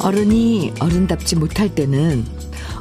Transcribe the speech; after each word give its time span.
어른이 0.00 0.72
어른답지 0.80 1.36
못할 1.36 1.68
때는 1.68 2.24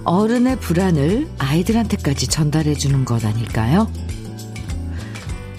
어른의 0.03 0.59
불안을 0.59 1.27
아이들한테까지 1.37 2.27
전달해 2.27 2.73
주는 2.73 3.05
것 3.05 3.23
아닐까요? 3.23 3.87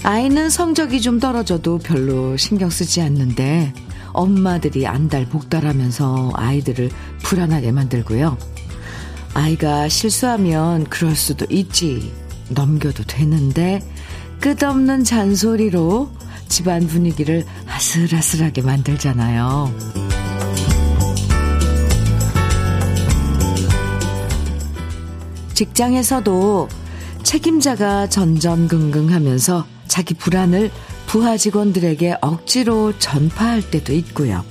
아이는 0.08 0.50
성적이 0.50 1.00
좀 1.00 1.18
떨어져도 1.18 1.78
별로 1.78 2.36
신경 2.36 2.70
쓰지 2.70 3.00
않는데 3.02 3.74
엄마들이 4.12 4.86
안달 4.86 5.28
복달하면서 5.28 6.30
아이들을 6.32 6.90
불안하게 7.24 7.72
만들고요. 7.72 8.38
아이가 9.34 9.88
실수하면 9.88 10.84
그럴 10.84 11.16
수도 11.16 11.44
있지. 11.50 12.12
넘겨도 12.50 13.02
되는데 13.02 13.82
끝없는 14.40 15.02
잔소리로 15.02 16.12
집안 16.46 16.86
분위기를 16.86 17.44
아슬아슬하게 17.66 18.62
만들잖아요. 18.62 19.74
직장에서도 25.52 26.68
책임자가 27.24 28.08
전전긍긍하면서 28.08 29.74
자기 29.88 30.14
불안을 30.14 30.70
부하 31.06 31.36
직원들에게 31.36 32.16
억지로 32.20 32.98
전파할 32.98 33.70
때도 33.70 33.92
있고요. 33.94 34.44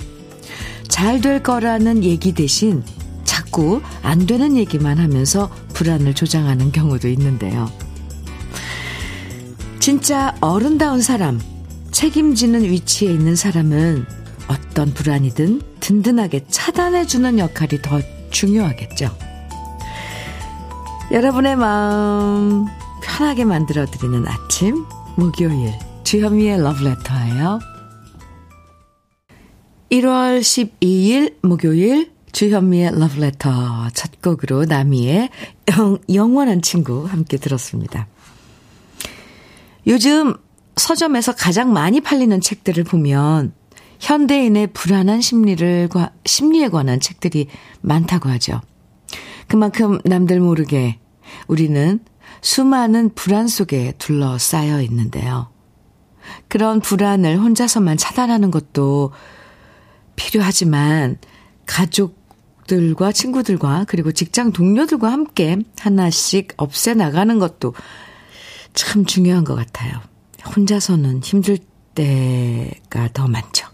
잘 0.88 1.20
될 1.20 1.42
거라는 1.42 2.04
얘기 2.04 2.32
대신 2.32 2.82
자꾸 3.24 3.82
안 4.02 4.26
되는 4.26 4.56
얘기만 4.56 4.98
하면서 4.98 5.50
불안을 5.74 6.14
조장하는 6.14 6.72
경우도 6.72 7.08
있는데요. 7.08 7.70
진짜 9.78 10.34
어른다운 10.40 11.02
사람, 11.02 11.40
책임지는 11.92 12.64
위치에 12.64 13.10
있는 13.10 13.36
사람은 13.36 14.06
어떤 14.48 14.92
불안이든 14.94 15.62
든든하게 15.80 16.46
차단해주는 16.48 17.38
역할이 17.38 17.82
더 17.82 18.00
중요하겠죠. 18.30 19.16
여러분의 21.12 21.56
마음 21.56 22.66
편하게 23.02 23.44
만들어드리는 23.44 24.26
아침, 24.26 24.84
목요일, 25.18 25.72
주현미의 26.04 26.60
러브레터예요. 26.60 27.58
1월 29.90 30.40
12일 30.40 31.36
목요일, 31.40 32.12
주현미의 32.32 32.98
러브레터 32.98 33.88
첫 33.94 34.20
곡으로 34.20 34.66
나미의 34.66 35.30
영, 35.70 35.98
영원한 36.12 36.60
친구 36.60 37.06
함께 37.06 37.38
들었습니다. 37.38 38.06
요즘 39.86 40.34
서점에서 40.76 41.32
가장 41.34 41.72
많이 41.72 42.02
팔리는 42.02 42.38
책들을 42.38 42.84
보면 42.84 43.54
현대인의 44.00 44.66
불안한 44.74 45.22
심리를, 45.22 45.88
심리에 46.26 46.68
관한 46.68 47.00
책들이 47.00 47.48
많다고 47.80 48.28
하죠. 48.28 48.60
그만큼 49.48 49.98
남들 50.04 50.40
모르게 50.40 50.98
우리는 51.46 52.00
수많은 52.40 53.14
불안 53.14 53.48
속에 53.48 53.94
둘러싸여 53.98 54.82
있는데요. 54.82 55.48
그런 56.48 56.80
불안을 56.80 57.38
혼자서만 57.38 57.96
차단하는 57.96 58.50
것도 58.50 59.12
필요하지만 60.16 61.18
가족들과 61.66 63.12
친구들과 63.12 63.84
그리고 63.88 64.12
직장 64.12 64.52
동료들과 64.52 65.10
함께 65.10 65.58
하나씩 65.78 66.54
없애 66.56 66.94
나가는 66.94 67.38
것도 67.38 67.74
참 68.74 69.04
중요한 69.04 69.44
것 69.44 69.54
같아요. 69.54 70.00
혼자서는 70.56 71.22
힘들 71.22 71.58
때가 71.94 73.08
더 73.12 73.26
많죠. 73.26 73.66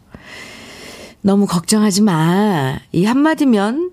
너무 1.21 1.47
걱정하지 1.47 2.03
마. 2.03 2.79
이 2.93 3.05
한마디면 3.05 3.93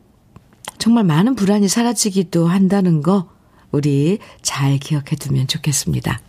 정말 0.78 1.04
많은 1.04 1.36
불안이 1.36 1.68
사라지기도 1.68 2.48
한다는 2.48 3.02
거 3.02 3.30
우리 3.72 4.20
잘 4.42 4.78
기억해 4.78 5.16
두면 5.20 5.48
좋겠습니다. 5.48 6.20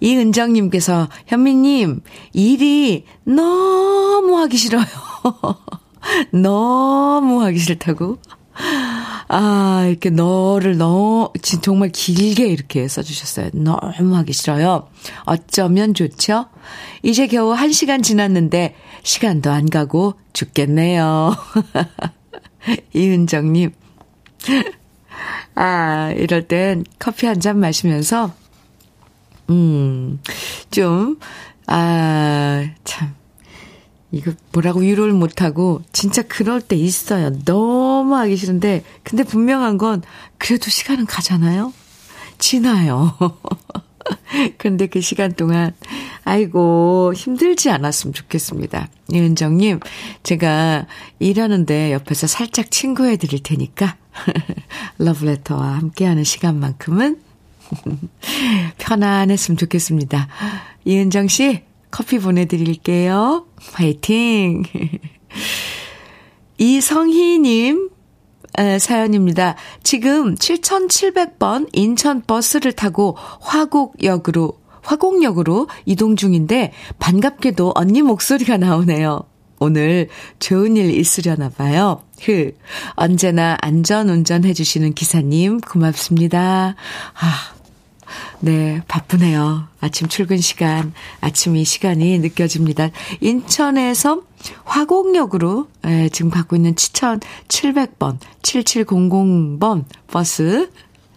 이은정님께서 0.00 1.08
현미님 1.26 2.00
일이 2.32 3.04
너무 3.24 4.36
하기 4.38 4.56
싫어요. 4.56 4.84
너무 6.32 7.42
하기 7.44 7.58
싫다고. 7.58 8.18
아, 9.32 9.86
이렇게 9.88 10.10
너를 10.10 10.76
너무, 10.76 11.30
정말 11.62 11.90
길게 11.90 12.48
이렇게 12.48 12.88
써주셨어요. 12.88 13.50
너무 13.52 14.16
하기 14.16 14.32
싫어요. 14.32 14.88
어쩌면 15.24 15.94
좋죠? 15.94 16.46
이제 17.02 17.26
겨우 17.28 17.52
한 17.52 17.70
시간 17.70 18.02
지났는데, 18.02 18.74
시간도 19.02 19.50
안 19.50 19.70
가고 19.70 20.14
죽겠네요. 20.32 21.36
이은정님. 22.92 23.72
아, 25.54 26.12
이럴 26.16 26.46
땐 26.48 26.84
커피 26.98 27.26
한 27.26 27.40
잔 27.40 27.58
마시면서, 27.60 28.32
음, 29.50 30.20
좀, 30.70 31.18
아, 31.66 32.64
참. 32.84 33.14
이거 34.12 34.32
뭐라고 34.52 34.80
위로를 34.80 35.12
못하고, 35.12 35.82
진짜 35.92 36.22
그럴 36.22 36.60
때 36.60 36.76
있어요. 36.76 37.30
너무 37.44 38.16
하기 38.16 38.36
싫은데, 38.36 38.82
근데 39.04 39.22
분명한 39.24 39.78
건, 39.78 40.02
그래도 40.38 40.68
시간은 40.70 41.06
가잖아요? 41.06 41.72
지나요. 42.38 43.16
그런데 44.58 44.86
그 44.86 45.00
시간 45.00 45.32
동안, 45.32 45.72
아이고, 46.24 47.12
힘들지 47.14 47.70
않았으면 47.70 48.14
좋겠습니다. 48.14 48.88
이은정님, 49.12 49.80
제가 50.22 50.86
일하는데 51.18 51.92
옆에서 51.92 52.26
살짝 52.26 52.70
친구해 52.70 53.16
드릴 53.16 53.42
테니까, 53.42 53.96
러브레터와 54.98 55.76
함께하는 55.76 56.24
시간만큼은 56.24 57.20
편안했으면 58.78 59.56
좋겠습니다. 59.56 60.28
이은정 60.84 61.28
씨, 61.28 61.62
커피 61.90 62.18
보내드릴게요. 62.18 63.46
화이팅! 63.72 64.64
이성희님, 66.58 67.89
사연입니다. 68.78 69.56
지금 69.82 70.34
7,700번 70.34 71.68
인천 71.72 72.22
버스를 72.22 72.72
타고 72.72 73.16
화곡역으로, 73.40 74.52
화곡역으로 74.82 75.68
이동 75.86 76.16
중인데 76.16 76.72
반갑게도 76.98 77.72
언니 77.74 78.02
목소리가 78.02 78.56
나오네요. 78.56 79.24
오늘 79.58 80.08
좋은 80.38 80.76
일 80.76 80.90
있으려나 80.90 81.50
봐요. 81.50 82.02
흐. 82.22 82.52
언제나 82.94 83.58
안전 83.60 84.08
운전해 84.08 84.54
주시는 84.54 84.94
기사님 84.94 85.60
고맙습니다. 85.60 86.76
아. 87.14 87.59
네, 88.40 88.82
바쁘네요. 88.88 89.68
아침 89.80 90.08
출근 90.08 90.38
시간, 90.38 90.92
아침 91.20 91.56
이 91.56 91.64
시간이 91.64 92.18
느껴집니다. 92.18 92.90
인천에서 93.20 94.22
화곡역으로 94.64 95.68
예, 95.86 96.08
지금 96.10 96.30
갖고 96.30 96.56
있는 96.56 96.74
7700번, 96.74 98.18
7700번 98.42 99.84
버스. 100.06 100.70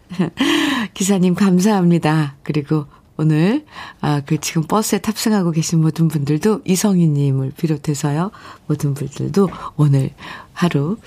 기사님 0.94 1.34
감사합니다. 1.36 2.36
그리고 2.44 2.86
오늘 3.18 3.66
아 4.02 4.22
그 4.26 4.40
지금 4.40 4.64
버스에 4.64 5.00
탑승하고 5.00 5.52
계신 5.52 5.82
모든 5.82 6.08
분들도 6.08 6.62
이성희님을 6.66 7.54
비롯해서요 7.58 8.32
모든 8.68 8.94
분들도 8.94 9.50
오늘 9.76 10.12
하루 10.54 10.98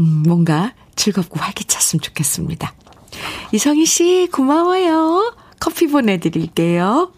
음, 0.00 0.22
뭔가 0.26 0.72
즐겁고 0.96 1.38
활기찼으면 1.40 2.00
좋겠습니다. 2.00 2.72
이성희 3.54 3.86
씨 3.86 4.28
고마워요. 4.32 5.32
커피 5.60 5.86
보내드릴게요. 5.86 7.12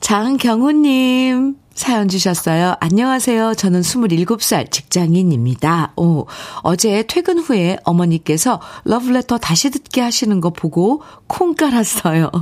장경우님 0.00 1.54
사연 1.72 2.08
주셨어요. 2.08 2.74
안녕하세요. 2.80 3.54
저는 3.54 3.82
27살 3.82 4.72
직장인입니다. 4.72 5.92
오, 5.94 6.26
어제 6.64 7.04
퇴근 7.06 7.38
후에 7.38 7.78
어머니께서 7.84 8.60
러브레터 8.82 9.38
다시 9.38 9.70
듣게 9.70 10.00
하시는 10.00 10.40
거 10.40 10.50
보고 10.50 11.00
콩 11.28 11.54
깔았어요. 11.54 12.32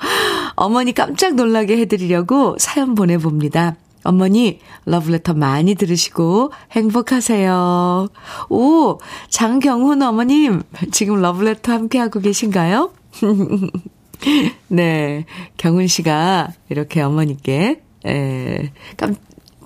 어머니 0.56 0.94
깜짝 0.94 1.34
놀라게 1.34 1.76
해드리려고 1.76 2.56
사연 2.58 2.94
보내봅니다. 2.94 3.76
어머니, 4.04 4.60
러브레터 4.84 5.34
많이 5.34 5.74
들으시고 5.74 6.52
행복하세요. 6.72 8.08
오, 8.50 8.98
장경훈 9.30 10.02
어머님, 10.02 10.62
지금 10.92 11.20
러브레터 11.20 11.72
함께하고 11.72 12.20
계신가요? 12.20 12.92
네. 14.68 15.24
경은 15.56 15.86
씨가 15.86 16.52
이렇게 16.68 17.00
어머니께, 17.00 17.82
에, 18.06 18.72
깜, 18.96 19.16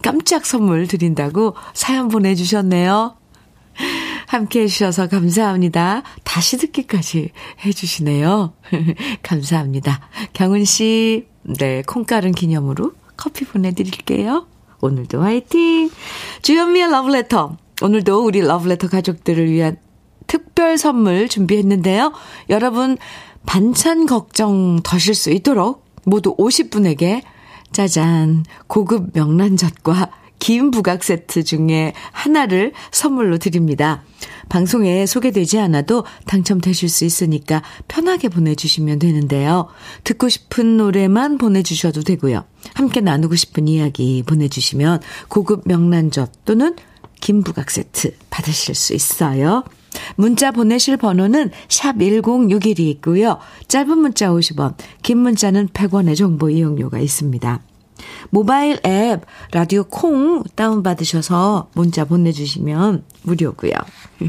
깜짝 0.02 0.46
선물 0.46 0.87
드린다고 0.87 1.55
사연 1.75 2.08
보내주셨네요. 2.08 3.17
함께 4.26 4.62
해주셔서 4.62 5.08
감사합니다. 5.08 6.02
다시 6.23 6.58
듣기까지 6.58 7.31
해주시네요. 7.64 8.52
감사합니다. 9.23 10.00
경은 10.32 10.64
씨, 10.64 11.26
네, 11.43 11.82
콩가른 11.87 12.32
기념으로 12.32 12.93
커피 13.19 13.44
보내드릴게요. 13.44 14.47
오늘도 14.81 15.20
화이팅! 15.20 15.91
주현미의 16.41 16.91
러브레터. 16.91 17.59
오늘도 17.82 18.25
우리 18.25 18.41
러브레터 18.41 18.88
가족들을 18.88 19.50
위한 19.50 19.76
특별 20.26 20.79
선물 20.79 21.29
준비했는데요. 21.29 22.12
여러분, 22.49 22.97
반찬 23.44 24.06
걱정 24.06 24.81
더실 24.82 25.15
수 25.15 25.31
있도록 25.31 25.85
모두 26.05 26.37
50분에게 26.37 27.23
짜잔, 27.73 28.44
고급 28.69 29.11
명란젓과 29.15 30.11
김 30.38 30.70
부각 30.70 31.03
세트 31.03 31.43
중에 31.43 31.94
하나를 32.12 32.73
선물로 32.93 33.38
드립니다. 33.38 34.03
방송에 34.49 35.06
소개되지 35.06 35.59
않아도 35.61 36.05
당첨되실 36.27 36.89
수 36.89 37.05
있으니까 37.05 37.62
편하게 37.87 38.29
보내주시면 38.29 38.99
되는데요. 38.99 39.69
듣고 40.05 40.29
싶은 40.29 40.77
노래만 40.77 41.39
보내주셔도 41.39 42.03
되고요. 42.03 42.45
함께 42.75 43.00
나누고 43.00 43.37
싶은 43.37 43.69
이야기 43.69 44.23
보내주시면 44.27 45.00
고급 45.29 45.62
명란젓 45.67 46.45
또는 46.45 46.77
김 47.21 47.43
부각 47.43 47.71
세트 47.71 48.15
받으실 48.31 48.75
수 48.75 48.95
있어요. 48.95 49.65
문자 50.17 50.51
보내실 50.51 50.97
번호는 50.97 51.51
샵 51.69 51.97
1061이 51.97 52.81
있고요. 52.81 53.39
짧은 53.69 53.99
문자 53.99 54.29
50원, 54.29 54.75
긴 55.03 55.19
문자는 55.19 55.69
100원의 55.69 56.17
정보 56.17 56.51
이용료가 56.51 56.99
있습니다. 56.99 57.61
모바일 58.31 58.79
앱 58.87 59.25
라디오 59.53 59.85
콩 59.85 60.43
다운받으셔서 60.55 61.71
문자 61.75 62.05
보내주시면 62.05 63.05
무료고요. 63.23 63.73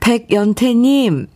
백연태님, 0.00 1.28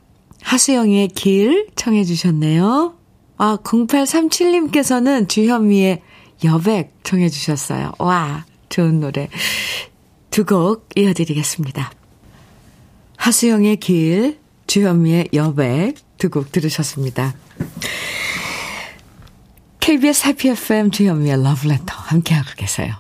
하수영의 0.43 1.09
길 1.09 1.69
청해 1.77 2.05
주셨네요. 2.05 2.95
아, 3.39 3.59
0837님께서는 3.63 5.29
주현미의 5.29 6.03
여백 6.45 6.95
청해 7.05 7.29
주셨어요. 7.29 7.93
와, 7.99 8.45
좋은 8.69 9.01
노래. 9.01 9.29
두 10.31 10.45
곡 10.45 10.89
이어드리겠습니다. 10.97 11.91
하수영의 13.17 13.77
길, 13.77 14.39
주현미의 14.67 15.29
여백 15.33 15.97
두 16.19 16.29
곡 16.31 16.51
들으셨습니다. 16.53 17.35
KBS 19.87 20.27
해피 20.27 20.49
FM 20.49 20.91
주현미의 20.91 21.45
러브레터 21.45 21.95
함께하고 21.95 22.49
계세요. 22.57 22.93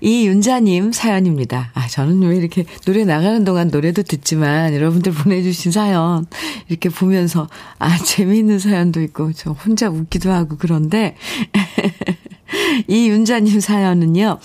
이윤자님 0.00 0.90
사연입니다. 0.90 1.70
아, 1.74 1.86
저는 1.86 2.26
왜 2.26 2.38
이렇게 2.38 2.64
노래 2.86 3.04
나가는 3.04 3.44
동안 3.44 3.68
노래도 3.68 4.02
듣지만 4.02 4.72
여러분들 4.72 5.12
보내주신 5.12 5.70
사연 5.70 6.24
이렇게 6.70 6.88
보면서 6.88 7.46
아, 7.78 7.98
재미있는 7.98 8.58
사연도 8.58 9.02
있고 9.02 9.34
저 9.34 9.50
혼자 9.50 9.90
웃기도 9.90 10.32
하고 10.32 10.56
그런데 10.58 11.14
이윤자님 12.88 13.60
사연은요. 13.60 14.38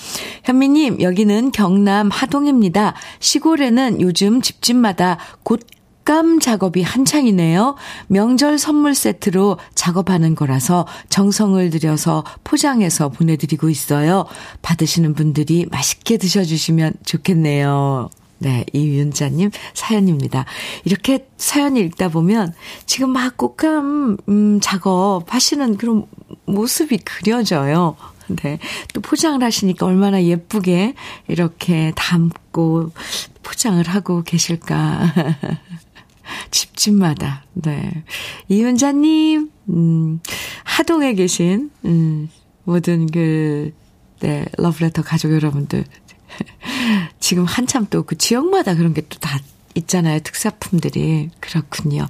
현미님, 0.43 1.01
여기는 1.01 1.53
경남 1.53 2.09
하동입니다. 2.09 2.93
시골에는 3.21 4.01
요즘 4.01 4.41
집집마다 4.41 5.17
곧촉 5.43 5.78
감 6.05 6.39
작업이 6.39 6.81
한창이네요. 6.81 7.75
명절 8.07 8.57
선물 8.57 8.95
세트로 8.95 9.57
작업하는 9.75 10.33
거라서 10.35 10.87
정성을 11.09 11.69
들여서 11.69 12.23
포장해서 12.43 13.09
보내드리고 13.09 13.69
있어요. 13.69 14.25
받으시는 14.61 15.13
분들이 15.13 15.67
맛있게 15.69 16.17
드셔주시면 16.17 16.93
좋겠네요. 17.05 18.09
네, 18.39 18.65
이윤자님 18.73 19.51
사연입니다. 19.73 20.45
이렇게 20.85 21.27
사연 21.37 21.75
읽다 21.77 22.07
보면 22.09 22.53
지금 22.85 23.11
막 23.11 23.37
꽃감, 23.37 24.17
음, 24.29 24.59
작업 24.61 25.25
하시는 25.27 25.77
그런 25.77 26.05
모습이 26.45 26.99
그려져요. 26.99 27.97
네. 28.27 28.59
또 28.93 29.01
포장을 29.01 29.43
하시니까 29.43 29.85
얼마나 29.85 30.23
예쁘게 30.23 30.93
이렇게 31.27 31.91
담고 31.95 32.91
포장을 33.43 33.83
하고 33.87 34.23
계실까. 34.23 35.13
집집마다. 36.51 37.45
네. 37.53 38.03
이윤자님, 38.47 39.49
음, 39.69 40.19
하동에 40.63 41.13
계신, 41.13 41.71
음, 41.85 42.29
모든 42.63 43.07
그, 43.07 43.73
네, 44.19 44.45
러브레터 44.57 45.01
가족 45.03 45.31
여러분들. 45.33 45.85
지금 47.19 47.45
한참 47.45 47.87
또 47.89 48.03
그 48.03 48.17
지역마다 48.17 48.75
그런 48.75 48.93
게 48.93 49.01
또 49.01 49.17
다 49.19 49.39
있잖아요. 49.75 50.19
특사품들이. 50.21 51.29
그렇군요. 51.39 52.07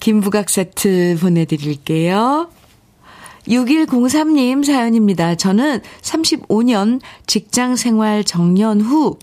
김부각 0.00 0.50
세트 0.50 1.16
보내드릴게요. 1.20 2.50
6103님 3.48 4.64
사연입니다. 4.64 5.34
저는 5.36 5.80
35년 6.02 7.00
직장 7.26 7.76
생활 7.76 8.22
정년 8.24 8.80
후 8.80 9.18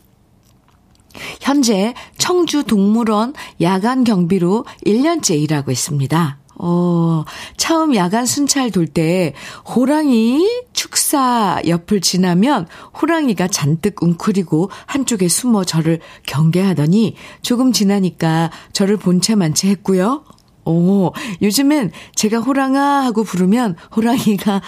현재 1.42 1.94
청주 2.18 2.64
동물원 2.64 3.34
야간 3.62 4.04
경비로 4.04 4.66
1년째 4.86 5.40
일하고 5.40 5.72
있습니다. 5.72 6.40
어, 6.56 7.26
처음 7.58 7.96
야간 7.96 8.26
순찰 8.26 8.70
돌 8.72 8.88
때 8.88 9.34
호랑이 9.76 10.48
축사 10.72 11.60
옆을 11.66 12.00
지나면 12.00 12.68
호랑이가 13.02 13.48
잔뜩 13.48 14.04
웅크리고 14.04 14.70
한쪽에 14.86 15.28
숨어 15.28 15.64
저를 15.64 16.00
경계하더니 16.28 17.16
조금 17.42 17.72
지나니까 17.72 18.52
저를 18.72 18.98
본체만 18.98 19.56
채 19.56 19.70
했고요. 19.70 20.24
오, 20.66 21.12
요즘엔 21.42 21.92
제가 22.16 22.40
호랑아 22.40 23.04
하고 23.04 23.24
부르면 23.24 23.76
호랑이가 23.96 24.62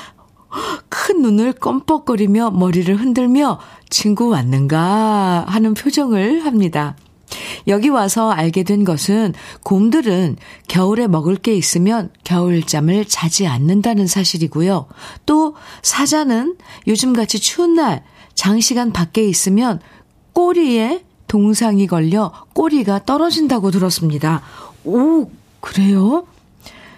큰 0.89 1.21
눈을 1.21 1.53
껌뻑거리며 1.53 2.51
머리를 2.51 2.95
흔들며 2.95 3.59
친구 3.89 4.30
왔는가 4.30 5.45
하는 5.47 5.74
표정을 5.74 6.45
합니다. 6.45 6.95
여기 7.68 7.89
와서 7.89 8.30
알게 8.31 8.63
된 8.63 8.83
것은 8.83 9.33
곰들은 9.63 10.38
겨울에 10.68 11.07
먹을 11.07 11.36
게 11.36 11.56
있으면 11.56 12.12
겨울잠을 12.24 13.06
자지 13.06 13.47
않는다는 13.47 14.07
사실이고요. 14.07 14.88
또 15.25 15.55
사자는 15.81 16.55
요즘같이 16.88 17.39
추운 17.39 17.75
날 17.75 18.03
장시간 18.36 18.91
밖에 18.93 19.25
있으면 19.25 19.79
꼬리에 20.34 21.03
동상이 21.27 21.88
걸려 21.88 22.31
꼬리가 22.53 23.05
떨어진다고 23.05 23.72
들었습니다. 23.72 24.41
오, 24.84 25.29
그래요? 25.60 26.27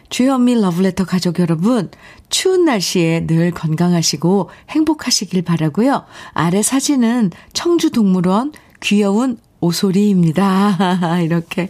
주현미 0.09 0.55
러브레터 0.61 1.05
가족 1.05 1.39
여러분, 1.39 1.89
추운 2.29 2.65
날씨에 2.65 3.25
늘 3.25 3.51
건강하시고 3.51 4.49
행복하시길 4.69 5.43
바라고요. 5.43 6.05
아래 6.33 6.61
사진은 6.61 7.31
청주동물원 7.53 8.53
귀여운 8.81 9.37
오소리입니다. 9.59 11.19
이렇게 11.23 11.69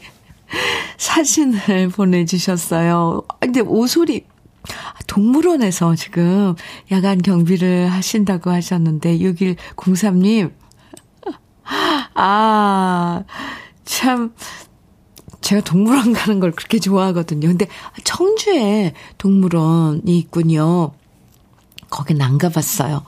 사진을 0.97 1.89
보내주셨어요. 1.89 3.23
근데 3.39 3.61
오소리, 3.61 4.25
동물원에서 5.07 5.95
지금 5.95 6.55
야간 6.91 7.21
경비를 7.21 7.87
하신다고 7.87 8.49
하셨는데, 8.49 9.19
6103님. 9.19 10.51
아, 12.15 13.23
참, 13.85 14.33
제가 15.47 15.61
동물원 15.61 16.11
가는 16.11 16.41
걸 16.41 16.51
그렇게 16.51 16.77
좋아하거든요. 16.77 17.47
근데 17.47 17.67
청주에 18.03 18.91
동물원이 19.17 20.17
있군요. 20.17 20.91
거긴 21.89 22.21
안 22.21 22.37
가봤어요. 22.37 23.01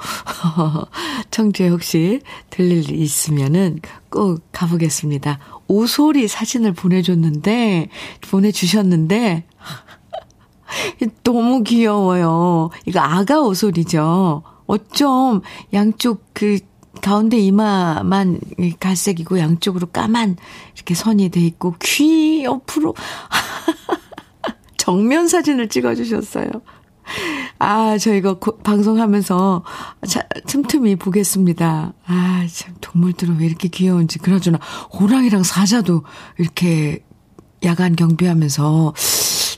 청주에 1.31 1.67
혹시 1.67 2.22
들릴 2.50 2.89
일 2.89 3.01
있으면은 3.01 3.81
꼭 4.10 4.39
가보겠습니다. 4.53 5.38
오소리 5.67 6.29
사진을 6.29 6.72
보내줬는데, 6.72 7.89
보내주셨는데, 8.31 9.43
너무 11.25 11.63
귀여워요. 11.63 12.69
이거 12.86 13.01
아가 13.01 13.41
오소리죠. 13.41 14.43
어쩜 14.65 15.41
양쪽 15.74 16.24
그 16.31 16.60
가운데 17.01 17.38
이마만 17.38 18.39
갈색이고 18.79 19.39
양쪽으로 19.39 19.88
까만 19.88 20.38
이렇게 20.75 20.94
선이 20.94 21.29
돼 21.29 21.41
있고 21.41 21.75
귀 21.82 22.44
옆으로 22.44 22.96
정면 24.77 25.27
사진을 25.27 25.70
찍어 25.70 25.96
주셨어요. 25.96 26.50
아, 27.60 27.98
저 27.98 28.13
이거 28.13 28.39
고, 28.39 28.58
방송하면서 28.58 29.63
자, 30.08 30.27
틈틈이 30.48 30.96
보겠습니다. 30.96 31.94
아, 32.06 32.48
참 32.51 32.75
동물들은 32.82 33.39
왜 33.39 33.46
이렇게 33.46 33.68
귀여운지. 33.68 34.20
그러저나 34.20 34.60
호랑이랑 34.94 35.44
사자도 35.44 36.03
이렇게 36.38 37.03
야간 37.63 37.96
경비하면서 37.96 38.94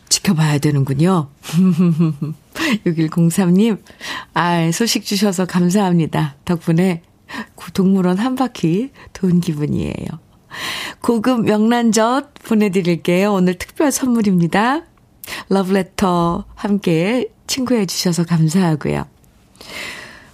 지켜봐야 0.09 0.57
되는군요. 0.59 1.29
6103님, 2.85 3.79
아, 4.33 4.71
소식 4.71 5.05
주셔서 5.05 5.45
감사합니다. 5.45 6.35
덕분에 6.45 7.03
동물원 7.73 8.17
한 8.17 8.35
바퀴 8.35 8.91
돈 9.13 9.39
기분이에요. 9.39 10.07
고급 11.01 11.45
명란젓 11.45 12.33
보내드릴게요. 12.43 13.33
오늘 13.33 13.57
특별 13.57 13.91
선물입니다. 13.91 14.83
러브레터 15.49 16.45
함께 16.55 17.31
친구해 17.47 17.85
주셔서 17.85 18.23
감사하고요. 18.25 19.05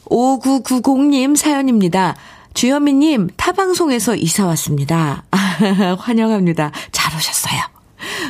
5990님 0.05 1.35
사연입니다. 1.35 2.15
주현미님, 2.53 3.29
타방송에서 3.37 4.15
이사 4.15 4.47
왔습니다. 4.47 5.23
환영합니다. 5.99 6.71
잘 6.91 7.15
오셨어요. 7.15 7.61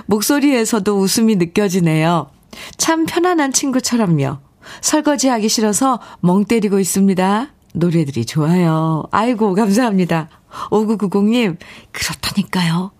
목소리에서도 0.07 0.97
웃음이 0.97 1.36
느껴지네요. 1.38 2.29
참 2.77 3.05
편안한 3.05 3.53
친구처럼요. 3.53 4.39
설거지 4.81 5.29
하기 5.29 5.47
싫어서 5.47 6.00
멍 6.19 6.43
때리고 6.43 6.79
있습니다. 6.79 7.53
노래들이 7.79 8.25
좋아요. 8.25 9.03
아이고, 9.12 9.53
감사합니다. 9.53 10.29
5990님, 10.72 11.57
그렇다니까요. 11.91 12.91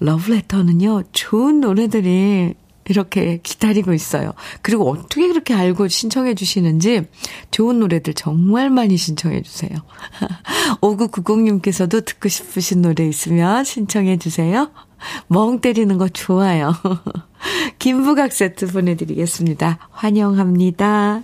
러브레터는요, 0.00 1.04
좋은 1.12 1.60
노래들이 1.60 2.54
이렇게 2.88 3.40
기다리고 3.42 3.92
있어요. 3.92 4.32
그리고 4.62 4.88
어떻게 4.90 5.26
그렇게 5.26 5.54
알고 5.54 5.88
신청해 5.88 6.34
주시는지 6.34 7.02
좋은 7.50 7.80
노래들 7.80 8.14
정말 8.14 8.70
많이 8.70 8.96
신청해 8.96 9.42
주세요. 9.42 9.70
5990님께서도 10.80 12.04
듣고 12.04 12.28
싶으신 12.28 12.82
노래 12.82 13.06
있으면 13.06 13.64
신청해 13.64 14.18
주세요. 14.18 14.70
멍 15.26 15.60
때리는 15.60 15.98
거 15.98 16.08
좋아요. 16.08 16.74
김부각 17.78 18.32
세트 18.32 18.68
보내드리겠습니다. 18.68 19.88
환영합니다. 19.90 21.22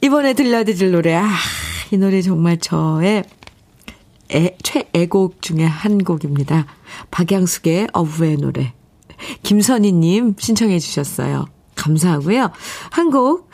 이번에 0.00 0.32
들려드릴 0.32 0.92
노래, 0.92 1.14
아, 1.14 1.28
이 1.90 1.96
노래 1.96 2.20
정말 2.22 2.58
저의 2.58 3.24
애, 4.34 4.56
최애곡 4.62 5.40
중에 5.40 5.64
한 5.64 6.04
곡입니다. 6.04 6.66
박양숙의 7.10 7.88
어부의 7.92 8.36
노래. 8.36 8.74
김선희님 9.42 10.36
신청해 10.38 10.78
주셨어요. 10.78 11.46
감사하고요. 11.76 12.50
한 12.90 13.10
곡, 13.10 13.48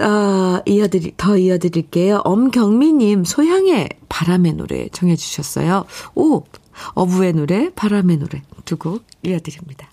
어, 0.00 0.60
이어드리, 0.66 1.14
더 1.16 1.38
이어드릴게요. 1.38 2.18
엄경미님, 2.24 3.24
소향의 3.24 3.88
바람의 4.08 4.54
노래 4.54 4.88
정해 4.88 5.16
주셨어요. 5.16 5.84
오, 6.14 6.42
어부의 6.94 7.32
노래, 7.32 7.70
바람의 7.74 8.18
노래 8.18 8.42
두 8.64 8.76
곡 8.76 9.04
이어드립니다. 9.22 9.91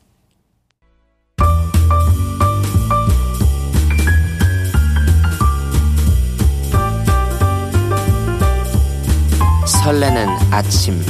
설레는 9.83 10.27
아침 10.51 11.01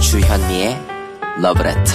주현미의 0.00 0.76
러브레터 1.40 1.92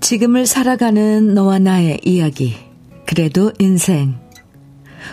지금을 0.00 0.46
살아가는 0.46 1.34
너와 1.34 1.58
나의 1.58 2.00
이야기. 2.04 2.56
그래도 3.04 3.52
인생. 3.58 4.18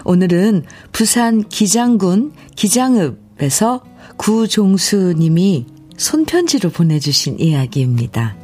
오늘은 0.06 0.64
부산 0.94 1.44
기장군 1.50 2.32
기장읍에서 2.56 3.84
구종수 4.16 5.16
님이 5.18 5.75
손편지로 5.98 6.70
보내주신 6.70 7.40
이야기입니다. 7.40 8.36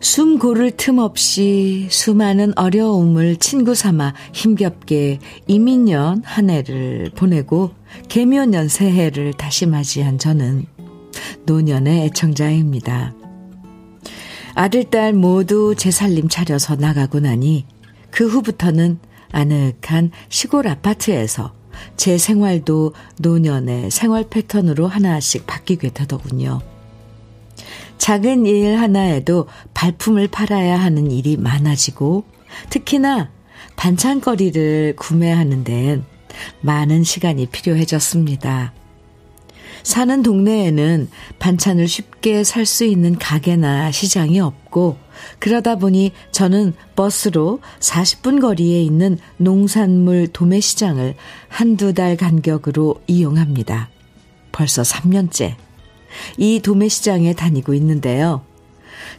숨 0.00 0.38
고를 0.38 0.70
틈 0.70 0.98
없이 0.98 1.88
수많은 1.90 2.56
어려움을 2.56 3.36
친구 3.36 3.74
삼아 3.74 4.14
힘겹게 4.32 5.18
이민년 5.46 6.22
한 6.24 6.48
해를 6.48 7.10
보내고 7.14 7.72
개묘년 8.08 8.68
새해를 8.68 9.34
다시 9.34 9.66
맞이한 9.66 10.18
저는 10.18 10.64
노년의 11.44 12.06
애청자입니다. 12.06 13.14
아들, 14.54 14.84
딸 14.84 15.12
모두 15.12 15.74
제 15.76 15.90
살림 15.90 16.28
차려서 16.28 16.76
나가고 16.76 17.20
나니 17.20 17.66
그 18.10 18.26
후부터는 18.26 18.98
아늑한 19.36 20.12
시골 20.30 20.66
아파트에서 20.66 21.52
제 21.98 22.16
생활도 22.16 22.94
노년의 23.18 23.90
생활 23.90 24.24
패턴으로 24.30 24.86
하나씩 24.86 25.46
바뀌게 25.46 25.90
되더군요. 25.90 26.62
작은 27.98 28.46
일 28.46 28.78
하나에도 28.78 29.46
발품을 29.74 30.28
팔아야 30.28 30.80
하는 30.80 31.10
일이 31.10 31.36
많아지고 31.36 32.24
특히나 32.70 33.30
반찬거리를 33.76 34.96
구매하는 34.96 35.64
데엔 35.64 36.04
많은 36.62 37.04
시간이 37.04 37.46
필요해졌습니다. 37.46 38.72
사는 39.86 40.20
동네에는 40.20 41.08
반찬을 41.38 41.86
쉽게 41.86 42.42
살 42.42 42.66
수 42.66 42.84
있는 42.84 43.16
가게나 43.16 43.92
시장이 43.92 44.40
없고 44.40 44.96
그러다 45.38 45.76
보니 45.76 46.10
저는 46.32 46.74
버스로 46.96 47.60
40분 47.78 48.40
거리에 48.40 48.82
있는 48.82 49.16
농산물 49.36 50.26
도매시장을 50.26 51.14
한두 51.46 51.94
달 51.94 52.16
간격으로 52.16 52.96
이용합니다. 53.06 53.88
벌써 54.50 54.82
3년째 54.82 55.54
이 56.36 56.58
도매시장에 56.58 57.34
다니고 57.34 57.72
있는데요. 57.74 58.44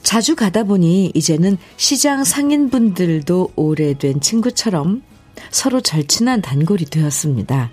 자주 0.04 0.36
가다 0.36 0.66
보니 0.66 1.14
이제는 1.16 1.58
시장 1.78 2.26
상인분들도 2.26 3.54
오래된 3.56 4.20
친구처럼 4.20 5.02
서로 5.50 5.80
절친한 5.80 6.42
단골이 6.42 6.84
되었습니다. 6.84 7.72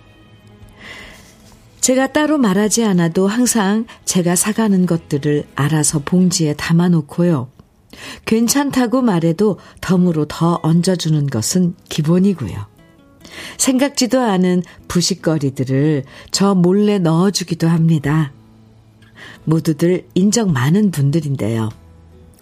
제가 1.85 2.07
따로 2.07 2.38
말하지 2.38 2.83
않아도 2.83 3.26
항상 3.26 3.85
제가 4.07 4.37
사가는 4.37 4.87
것들을 4.87 5.45
알아서 5.55 6.00
봉지에 6.03 6.55
담아놓고요. 6.55 7.50
괜찮다고 8.25 9.03
말해도 9.03 9.59
덤으로 9.83 10.25
더 10.25 10.61
얹어주는 10.62 11.26
것은 11.26 11.75
기본이고요. 11.91 12.57
생각지도 13.59 14.19
않은 14.19 14.62
부식거리들을 14.88 16.05
저 16.31 16.55
몰래 16.55 16.99
넣어주기도 16.99 17.69
합니다. 17.69 18.33
모두들 19.45 20.07
인정 20.14 20.55
많은 20.55 20.91
분들인데요. 20.91 21.69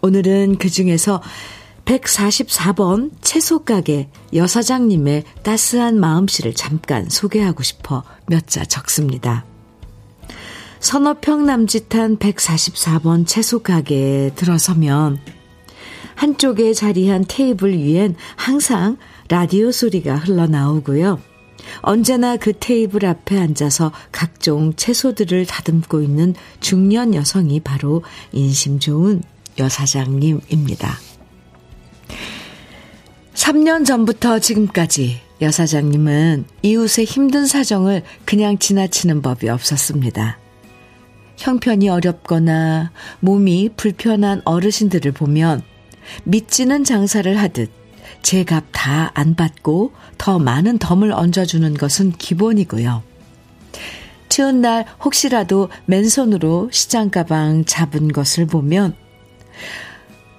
오늘은 0.03 0.59
그 0.59 0.71
중에서 0.71 1.21
144번 1.85 3.11
채소가게 3.21 4.09
여사장님의 4.35 5.25
따스한 5.43 5.99
마음씨를 5.99 6.55
잠깐 6.55 7.09
소개하고 7.09 7.63
싶어 7.63 8.03
몇 8.27 8.47
자 8.47 8.65
적습니다. 8.65 9.45
서너 10.81 11.17
평 11.21 11.47
남짓한 11.47 12.19
144번 12.19 13.27
채소가게에 13.27 14.33
들어서면 14.35 15.19
한쪽에 16.15 16.75
자리한 16.75 17.25
테이블 17.29 17.79
위엔 17.79 18.17
항상 18.37 18.97
라디오 19.29 19.73
소리가 19.73 20.17
흘러나오고요. 20.17 21.21
언제나 21.81 22.37
그 22.37 22.53
테이블 22.59 23.07
앞에 23.07 23.39
앉아서 23.39 23.93
각종 24.11 24.75
채소들을 24.75 25.47
다듬고 25.47 26.03
있는 26.03 26.35
중년 26.61 27.15
여성이 27.15 27.61
바로 27.61 28.03
인심 28.33 28.79
좋은 28.79 29.23
여사장님입니다. 29.59 31.12
3년 33.43 33.85
전부터 33.85 34.39
지금까지 34.39 35.21
여사장님은 35.41 36.45
이웃의 36.63 37.07
힘든 37.07 37.45
사정을 37.45 38.05
그냥 38.25 38.57
지나치는 38.57 39.21
법이 39.21 39.49
없었습니다. 39.49 40.39
형편이 41.39 41.89
어렵거나 41.89 42.93
몸이 43.19 43.71
불편한 43.77 44.43
어르신들을 44.45 45.11
보면 45.11 45.63
믿지는 46.23 46.85
장사를 46.85 47.37
하듯 47.37 47.73
제값 48.23 48.67
다 48.71 49.11
안 49.15 49.35
받고 49.35 49.91
더 50.19 50.39
많은 50.39 50.79
덤을 50.79 51.11
얹어주는 51.11 51.75
것은 51.75 52.13
기본이고요. 52.13 53.03
추운 54.29 54.61
날 54.61 54.87
혹시라도 55.05 55.69
맨손으로 55.87 56.69
시장 56.71 57.11
가방 57.11 57.65
잡은 57.65 58.13
것을 58.13 58.47
보면 58.47 58.95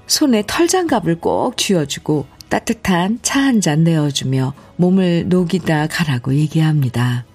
손에 0.08 0.46
털장갑을 0.48 1.20
꼭 1.20 1.58
쥐어주고 1.58 2.32
따뜻한 2.54 3.18
차 3.24 3.40
한 3.40 3.62
잔 3.62 3.84
내어주며 3.84 4.54
몸을 4.76 5.28
녹이다 5.28 5.88
가라고 5.88 6.36
얘기합니다. 6.36 7.26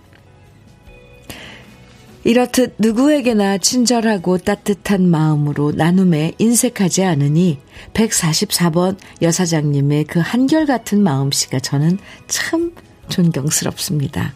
이렇듯 2.23 2.77
누구에게나 2.79 3.59
친절하고 3.59 4.39
따뜻한 4.39 5.09
마음으로 5.09 5.73
나눔에 5.73 6.35
인색하지 6.39 7.03
않으니 7.03 7.59
144번 7.95 8.97
여사장님의 9.21 10.05
그 10.05 10.21
한결같은 10.21 11.03
마음씨가 11.03 11.59
저는 11.59 11.99
참 12.29 12.73
존경스럽습니다. 13.09 14.35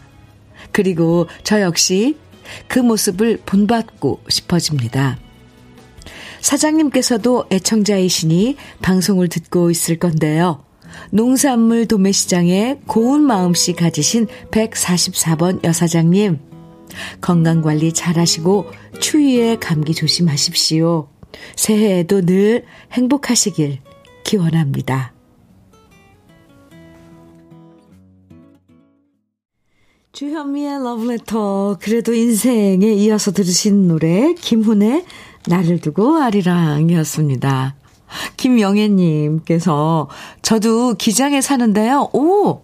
그리고 0.73 1.27
저 1.43 1.61
역시 1.61 2.17
그 2.67 2.79
모습을 2.79 3.39
본받고 3.45 4.19
싶어집니다. 4.27 5.17
사장님께서도 6.41 7.45
애청자이시니 7.53 8.57
방송을 8.81 9.29
듣고 9.29 9.71
있을 9.71 9.97
건데요. 9.97 10.65
농산물 11.11 11.87
도매시장에 11.87 12.79
고운 12.87 13.21
마음씨 13.23 13.73
가지신 13.73 14.27
144번 14.51 15.63
여사장님, 15.63 16.39
건강관리 17.21 17.93
잘 17.93 18.17
하시고 18.17 18.67
추위에 18.99 19.57
감기 19.57 19.93
조심하십시오. 19.93 21.09
새해에도 21.55 22.21
늘 22.21 22.65
행복하시길 22.91 23.79
기원합니다. 24.23 25.13
주현미의 30.13 30.83
러브레터. 30.83 31.77
그래도 31.81 32.13
인생에 32.13 32.93
이어서 32.93 33.31
들으신 33.31 33.87
노래, 33.87 34.35
김훈의 34.35 35.05
나를 35.47 35.79
두고 35.79 36.17
아리랑이었습니다. 36.17 37.75
김영애님께서, 38.37 40.09
저도 40.41 40.95
기장에 40.95 41.41
사는데요. 41.41 42.09
오! 42.13 42.61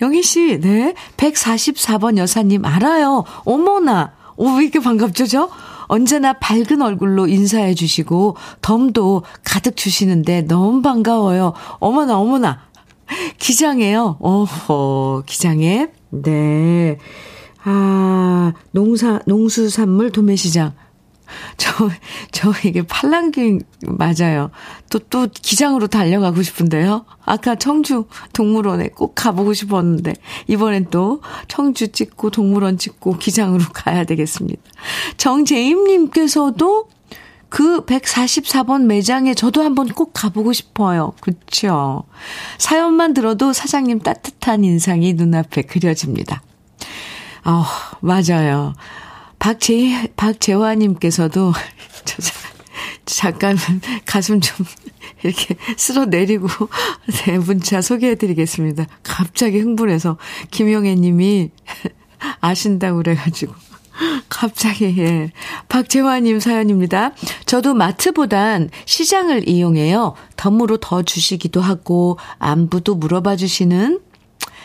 영희 0.00 0.22
씨, 0.22 0.60
네. 0.60 0.94
144번 1.16 2.18
여사님 2.18 2.64
알아요. 2.64 3.24
어머나. 3.44 4.12
오, 4.36 4.50
왜 4.56 4.64
이렇게 4.64 4.78
반갑죠, 4.78 5.26
저? 5.26 5.50
언제나 5.88 6.34
밝은 6.34 6.82
얼굴로 6.82 7.26
인사해 7.26 7.74
주시고, 7.74 8.36
덤도 8.62 9.22
가득 9.42 9.76
주시는데 9.76 10.42
너무 10.42 10.82
반가워요. 10.82 11.54
어머나, 11.80 12.18
어머나. 12.18 12.68
기장에요. 13.38 14.18
어허, 14.20 15.22
기장에. 15.26 15.88
네. 16.10 16.98
아, 17.64 18.52
농사, 18.70 19.20
농수산물 19.26 20.12
도매시장. 20.12 20.74
저, 21.56 21.90
저 22.32 22.52
이게 22.64 22.82
팔랑귀 22.82 23.60
맞아요. 23.86 24.50
또, 24.90 24.98
또 24.98 25.26
기장으로 25.30 25.86
달려가고 25.86 26.42
싶은데요. 26.42 27.04
아까 27.24 27.54
청주 27.54 28.06
동물원에 28.32 28.88
꼭 28.88 29.14
가보고 29.14 29.52
싶었는데, 29.52 30.14
이번엔 30.46 30.88
또 30.90 31.22
청주 31.46 31.92
찍고 31.92 32.30
동물원 32.30 32.78
찍고 32.78 33.18
기장으로 33.18 33.64
가야 33.72 34.04
되겠습니다. 34.04 34.62
정재임님께서도 35.16 36.88
그 37.48 37.84
144번 37.86 38.84
매장에 38.84 39.34
저도 39.34 39.62
한번 39.62 39.88
꼭 39.88 40.12
가보고 40.12 40.52
싶어요. 40.52 41.14
그쵸? 41.20 42.04
사연만 42.58 43.14
들어도 43.14 43.52
사장님 43.52 44.00
따뜻한 44.00 44.64
인상이 44.64 45.14
눈앞에 45.14 45.62
그려집니다. 45.62 46.42
아, 47.44 47.66
맞아요. 48.00 48.74
박재, 49.38 50.12
박재화님께서도, 50.16 51.52
저, 52.04 52.16
잠깐 53.04 53.56
가슴 54.04 54.40
좀 54.40 54.66
이렇게 55.22 55.56
쓸어 55.76 56.04
내리고 56.04 56.48
네 57.26 57.38
문자 57.38 57.80
소개해 57.80 58.16
드리겠습니다. 58.16 58.86
갑자기 59.02 59.58
흥분해서 59.58 60.18
김용애 60.50 60.94
님이 60.94 61.50
아신다고 62.40 62.98
그래가지고. 62.98 63.54
갑자기, 64.28 64.94
예. 64.98 65.32
박재화님 65.68 66.38
사연입니다. 66.38 67.14
저도 67.46 67.74
마트보단 67.74 68.70
시장을 68.84 69.48
이용해요. 69.48 70.14
덤으로 70.36 70.76
더 70.76 71.02
주시기도 71.02 71.60
하고, 71.60 72.16
안부도 72.38 72.94
물어봐 72.94 73.34
주시는 73.34 74.00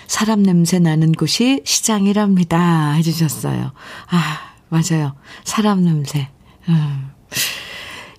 사람 0.05 0.43
냄새 0.43 0.77
나는 0.77 1.12
곳이 1.13 1.62
시장이랍니다. 1.63 2.91
해주셨어요. 2.91 3.71
아, 4.12 4.52
맞아요. 4.73 5.13
사람 5.43 5.83
냄새. 5.83 6.29
음. 6.67 7.12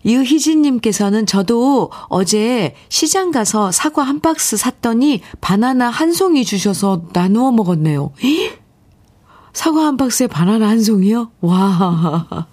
유희진님께서는 0.04 1.26
저도 1.26 1.90
어제 2.08 2.76
시장 2.88 3.32
가서 3.32 3.72
사과 3.72 4.02
한 4.04 4.20
박스 4.20 4.56
샀더니 4.56 5.20
바나나 5.40 5.88
한 5.88 6.12
송이 6.12 6.44
주셔서 6.44 7.06
나누어 7.12 7.50
먹었네요. 7.50 8.12
사과 9.52 9.86
한 9.86 9.96
박스에 9.96 10.26
바나나 10.28 10.68
한 10.68 10.82
송이요? 10.82 11.32
와. 11.40 12.46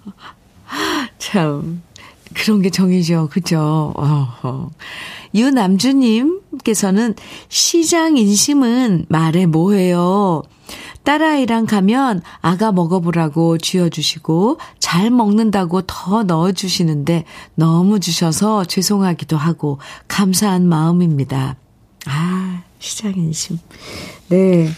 참. 1.18 1.82
그런 2.34 2.62
게 2.62 2.70
정이죠. 2.70 3.28
그죠? 3.30 3.92
어허. 3.94 4.70
유남주님께서는 5.34 7.14
시장 7.48 8.16
인심은 8.16 9.06
말해 9.08 9.46
뭐해요. 9.46 10.42
딸아이랑 11.04 11.66
가면 11.66 12.22
아가 12.40 12.72
먹어보라고 12.72 13.58
쥐어주시고 13.58 14.58
잘 14.78 15.10
먹는다고 15.10 15.82
더 15.82 16.22
넣어주시는데 16.22 17.24
너무 17.54 18.00
주셔서 18.00 18.64
죄송하기도 18.64 19.36
하고 19.36 19.78
감사한 20.08 20.68
마음입니다. 20.68 21.56
아, 22.06 22.62
시장 22.78 23.14
인심. 23.16 23.58
네. 24.28 24.70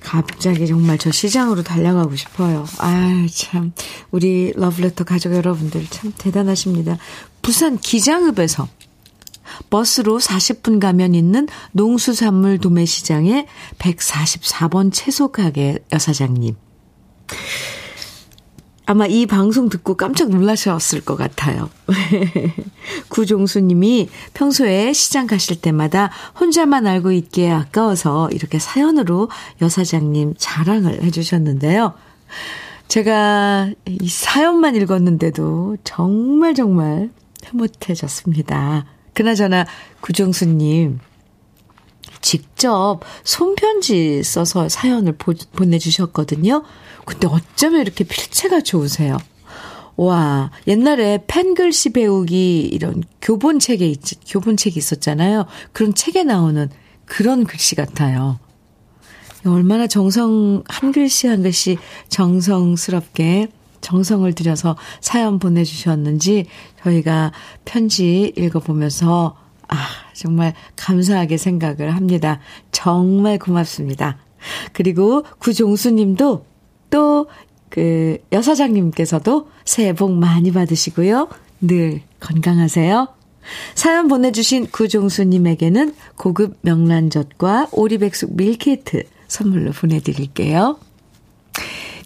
갑자기 0.00 0.66
정말 0.66 0.98
저 0.98 1.10
시장으로 1.10 1.62
달려가고 1.62 2.14
싶어요. 2.14 2.66
아, 2.78 3.26
참. 3.32 3.72
우리 4.10 4.52
러브레터 4.54 5.04
가족 5.04 5.34
여러분들 5.34 5.86
참 5.88 6.12
대단하십니다. 6.18 6.98
부산 7.40 7.78
기장읍에서 7.78 8.68
버스로 9.70 10.18
40분 10.18 10.80
가면 10.80 11.14
있는 11.14 11.46
농수산물 11.72 12.58
도매시장의 12.58 13.46
144번 13.78 14.90
채소 14.92 15.28
가게 15.28 15.78
여사장님. 15.92 16.56
아마 18.86 19.06
이 19.06 19.24
방송 19.24 19.70
듣고 19.70 19.96
깜짝 19.96 20.28
놀라셨을 20.28 21.00
것 21.00 21.16
같아요. 21.16 21.70
구종수 23.08 23.60
님이 23.60 24.10
평소에 24.34 24.92
시장 24.92 25.26
가실 25.26 25.60
때마다 25.60 26.10
혼자만 26.38 26.86
알고 26.86 27.12
있기에 27.12 27.50
아까워서 27.50 28.28
이렇게 28.30 28.58
사연으로 28.58 29.30
여사장님 29.62 30.34
자랑을 30.36 31.02
해주셨는데요. 31.02 31.94
제가 32.88 33.70
이 33.86 34.08
사연만 34.08 34.76
읽었는데도 34.76 35.78
정말 35.82 36.54
정말 36.54 37.10
흐뭇해졌습니다. 37.46 38.84
그나저나 39.14 39.66
구종수님 40.00 40.98
직접 42.20 43.00
손편지 43.22 44.22
써서 44.22 44.68
사연을 44.68 45.16
보, 45.16 45.34
보내주셨거든요. 45.52 46.62
근데 47.04 47.26
어쩌면 47.26 47.82
이렇게 47.82 48.04
필체가 48.04 48.62
좋으세요. 48.62 49.18
와, 49.96 50.50
옛날에 50.66 51.22
펜글씨 51.26 51.90
배우기 51.90 52.62
이런 52.62 53.04
교본책에 53.20 53.86
있, 53.86 54.00
교본책이 54.26 54.76
있었잖아요. 54.78 55.46
그런 55.72 55.94
책에 55.94 56.24
나오는 56.24 56.68
그런 57.04 57.44
글씨 57.44 57.74
같아요. 57.74 58.40
얼마나 59.46 59.86
정성, 59.86 60.64
한 60.66 60.90
글씨 60.90 61.26
한 61.26 61.42
글씨 61.42 61.76
정성스럽게 62.08 63.48
정성을 63.84 64.32
들여서 64.32 64.76
사연 65.00 65.38
보내주셨는지 65.38 66.46
저희가 66.82 67.32
편지 67.64 68.32
읽어보면서 68.36 69.36
아, 69.68 69.76
정말 70.12 70.54
감사하게 70.76 71.36
생각을 71.36 71.94
합니다. 71.94 72.40
정말 72.72 73.38
고맙습니다. 73.38 74.18
그리고 74.72 75.22
구종수 75.38 75.90
님도 75.92 76.44
또 76.90 77.26
그 77.74 78.18
여사장님께서도 78.30 79.48
새해 79.64 79.92
복 79.94 80.12
많이 80.12 80.52
받으시고요. 80.52 81.26
늘 81.60 82.02
건강하세요. 82.20 83.08
사연 83.74 84.06
보내주신 84.06 84.68
구종수 84.70 85.24
님에게는 85.24 85.92
고급 86.14 86.56
명란젓과 86.60 87.70
오리백숙 87.72 88.36
밀키트 88.36 89.02
선물로 89.26 89.72
보내드릴게요. 89.72 90.78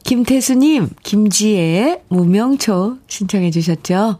김태수님, 0.08 0.88
김지혜의 1.02 2.04
무명초 2.08 2.96
신청해 3.08 3.50
주셨죠? 3.50 4.16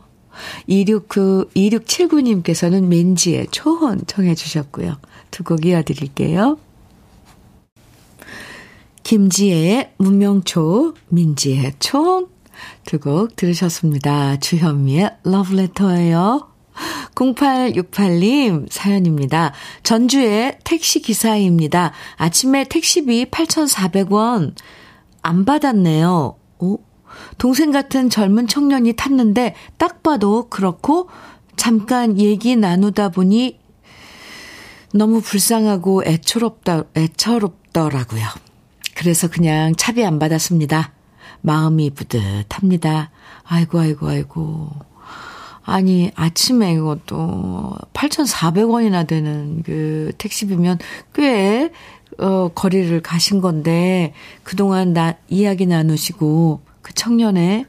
269, 0.67 1.49
2679님께서는 1.57 2.85
맨지의 2.85 3.47
초혼 3.51 4.03
청해 4.07 4.35
주셨고요. 4.35 4.99
두 5.31 5.45
곡 5.45 5.65
이어드릴게요. 5.65 6.59
김지혜의 9.03 9.95
무명초, 9.97 10.93
민지의 11.09 11.73
초혼 11.79 12.27
두곡 12.85 13.35
들으셨습니다. 13.37 14.37
주현미의 14.41 15.11
러브레터예요. 15.25 16.49
0868님 17.15 18.67
사연입니다. 18.71 19.55
전주의 19.85 20.59
택시 20.65 21.01
기사입니다. 21.01 21.93
아침에 22.17 22.65
택시비 22.65 23.25
8,400원 23.31 24.53
안 25.23 25.45
받았네요. 25.45 26.37
오, 26.59 26.79
동생 27.39 27.71
같은 27.71 28.11
젊은 28.11 28.47
청년이 28.47 28.95
탔는데 28.95 29.55
딱 29.77 30.03
봐도 30.03 30.49
그렇고 30.49 31.09
잠깐 31.57 32.19
얘기 32.19 32.57
나누다 32.57 33.11
보니 33.11 33.59
너무 34.95 35.21
불쌍하고 35.21 36.05
애처롭다, 36.05 36.85
애처롭더라고요. 36.97 38.25
그래서 38.95 39.29
그냥 39.29 39.75
차비 39.77 40.05
안 40.05 40.19
받았습니다. 40.19 40.93
마음이 41.41 41.91
뿌듯합니다. 41.91 43.11
아이고, 43.45 43.79
아이고, 43.79 44.09
아이고. 44.09 44.71
아니, 45.63 46.11
아침에 46.15 46.73
이것도 46.73 47.77
8,400원이나 47.93 49.07
되는 49.07 49.63
그 49.63 50.13
택시비면 50.17 50.79
꽤, 51.13 51.71
어, 52.19 52.49
거리를 52.55 53.01
가신 53.03 53.41
건데, 53.41 54.13
그동안 54.43 54.93
나, 54.93 55.15
이야기 55.29 55.67
나누시고, 55.67 56.61
그 56.83 56.95
청년의 56.95 57.67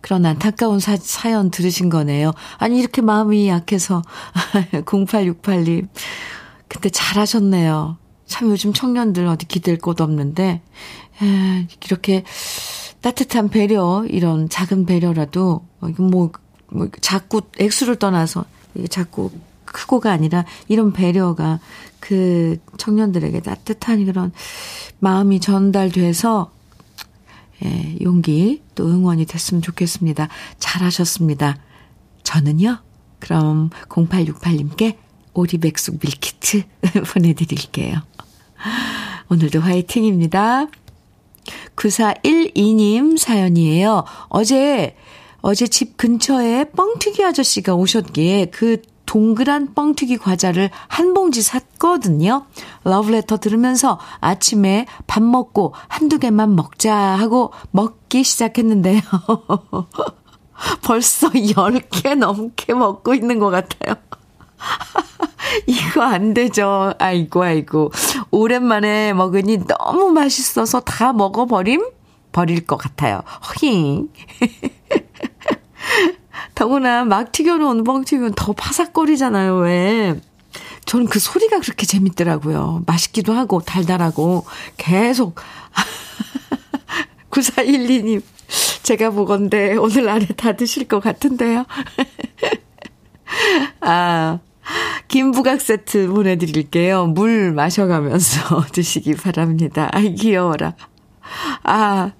그런 0.00 0.24
안타까운 0.24 0.80
사, 0.80 0.96
사연 0.96 1.50
들으신 1.50 1.88
거네요. 1.90 2.32
아니, 2.58 2.78
이렇게 2.78 3.02
마음이 3.02 3.48
약해서, 3.48 4.02
0868님. 4.72 5.88
근데 6.68 6.88
잘하셨네요. 6.88 7.98
참 8.26 8.50
요즘 8.50 8.72
청년들 8.72 9.26
어디 9.26 9.46
기댈 9.46 9.78
곳 9.78 10.00
없는데, 10.00 10.62
에, 11.22 11.68
이렇게 11.84 12.24
따뜻한 13.00 13.48
배려, 13.48 14.04
이런 14.08 14.48
작은 14.48 14.86
배려라도, 14.86 15.66
뭐, 15.98 16.30
뭐, 16.70 16.88
자꾸 17.00 17.42
액수를 17.58 17.96
떠나서, 17.96 18.44
자꾸 18.90 19.30
크고가 19.72 20.12
아니라 20.12 20.44
이런 20.68 20.92
배려가 20.92 21.60
그 22.00 22.58
청년들에게 22.76 23.40
따뜻한 23.40 24.04
그런 24.04 24.32
마음이 25.00 25.40
전달돼서 25.40 26.50
예, 27.64 27.96
용기 28.00 28.62
또 28.74 28.86
응원이 28.86 29.26
됐으면 29.26 29.62
좋겠습니다. 29.62 30.28
잘하셨습니다. 30.58 31.58
저는요, 32.22 32.78
그럼 33.18 33.70
0868님께 33.88 34.96
오리백숙 35.34 35.98
밀키트 36.00 36.62
보내드릴게요. 37.12 38.02
오늘도 39.28 39.60
화이팅입니다. 39.60 40.66
9412님 41.76 43.18
사연이에요. 43.18 44.04
어제, 44.28 44.96
어제 45.40 45.66
집 45.66 45.96
근처에 45.96 46.64
뻥튀기 46.70 47.24
아저씨가 47.24 47.74
오셨기에 47.74 48.46
그 48.46 48.82
동그란 49.08 49.72
뻥튀기 49.74 50.18
과자를 50.18 50.68
한 50.86 51.14
봉지 51.14 51.40
샀거든요. 51.40 52.44
러브레터 52.84 53.38
들으면서 53.38 53.98
아침에 54.20 54.84
밥 55.06 55.22
먹고 55.22 55.72
한두 55.88 56.18
개만 56.18 56.54
먹자 56.54 56.94
하고 56.94 57.52
먹기 57.70 58.22
시작했는데요. 58.22 59.00
벌써 60.84 61.30
10개 61.30 62.16
넘게 62.16 62.74
먹고 62.74 63.14
있는 63.14 63.38
것 63.38 63.48
같아요. 63.48 63.94
이거 65.66 66.02
안 66.02 66.34
되죠. 66.34 66.92
아이고, 66.98 67.42
아이고. 67.42 67.90
오랜만에 68.30 69.14
먹으니 69.14 69.66
너무 69.66 70.10
맛있어서 70.10 70.80
다 70.80 71.14
먹어버림? 71.14 71.88
버릴 72.30 72.66
것 72.66 72.76
같아요. 72.76 73.22
허잉. 73.62 74.10
더구나 76.54 77.04
막 77.04 77.32
튀겨놓은 77.32 77.84
뻥튀기는 77.84 78.32
더 78.34 78.52
파삭거리잖아요, 78.52 79.56
왜. 79.56 80.20
저는 80.84 81.06
그 81.06 81.18
소리가 81.18 81.60
그렇게 81.60 81.86
재밌더라고요. 81.86 82.82
맛있기도 82.86 83.34
하고, 83.34 83.60
달달하고, 83.60 84.46
계속. 84.76 85.36
9412님, 87.30 88.22
제가 88.82 89.10
보건데 89.10 89.76
오늘 89.76 90.08
안에 90.08 90.26
다 90.28 90.52
드실 90.52 90.88
것 90.88 91.00
같은데요. 91.00 91.66
아, 93.82 94.38
김부각 95.08 95.60
세트 95.60 96.08
보내드릴게요. 96.08 97.06
물 97.06 97.52
마셔가면서 97.52 98.64
드시기 98.72 99.14
바랍니다. 99.14 99.90
아, 99.92 100.00
귀여워라. 100.00 100.74
아, 101.62 102.12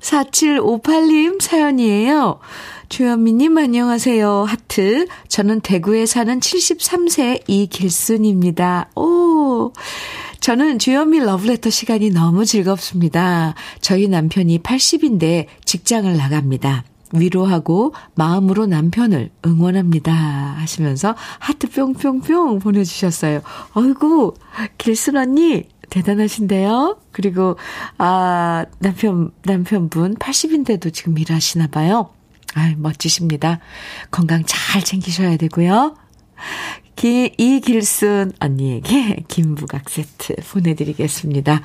4758님 0.00 1.40
사연이에요. 1.40 2.40
주현미님 2.88 3.58
안녕하세요. 3.58 4.44
하트. 4.44 5.06
저는 5.28 5.60
대구에 5.60 6.06
사는 6.06 6.40
73세 6.40 7.42
이길순입니다. 7.46 8.90
오. 8.96 9.72
저는 10.40 10.78
주현미 10.78 11.20
러브레터 11.20 11.68
시간이 11.68 12.10
너무 12.10 12.46
즐겁습니다. 12.46 13.54
저희 13.82 14.08
남편이 14.08 14.60
80인데 14.60 15.46
직장을 15.66 16.16
나갑니다. 16.16 16.84
위로하고 17.12 17.92
마음으로 18.14 18.64
남편을 18.64 19.30
응원합니다. 19.44 20.12
하시면서 20.12 21.14
하트 21.38 21.68
뿅뿅뿅 21.68 22.58
보내주셨어요. 22.58 23.42
어이구, 23.74 24.34
길순 24.78 25.16
언니, 25.16 25.64
대단하신데요? 25.90 26.98
그리고, 27.12 27.56
아, 27.98 28.64
남편, 28.78 29.30
남편분 29.44 30.16
80인데도 30.16 30.92
지금 30.92 31.18
일하시나 31.18 31.66
봐요. 31.66 32.10
아 32.54 32.74
멋지십니다. 32.76 33.60
건강 34.10 34.42
잘 34.46 34.82
챙기셔야 34.82 35.36
되고요. 35.36 35.94
기, 36.96 37.32
이길순 37.38 38.32
언니에게 38.40 39.24
김부각 39.28 39.88
세트 39.88 40.34
보내드리겠습니다. 40.50 41.62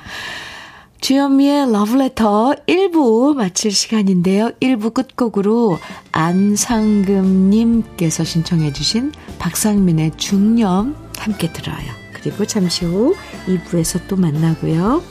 주현미의 1.01 1.71
러브레터 1.71 2.55
1부 2.65 3.35
마칠 3.35 3.71
시간인데요. 3.71 4.51
1부 4.61 4.93
끝곡으로 4.93 5.77
안상금님께서 6.13 8.23
신청해주신 8.23 9.11
박상민의 9.37 10.11
중념 10.15 10.95
함께 11.17 11.51
들어요. 11.51 11.91
그리고 12.13 12.45
잠시 12.45 12.85
후 12.85 13.15
2부에서 13.47 14.07
또 14.07 14.15
만나고요. 14.15 15.03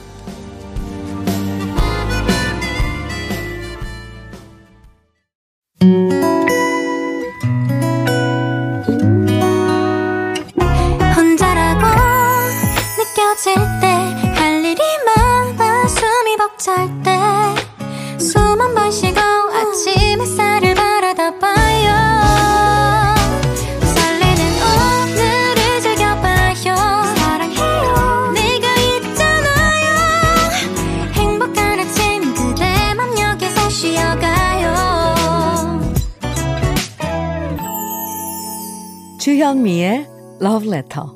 주현미의 39.53 40.07
Love 40.41 40.67
Letter. 40.67 41.07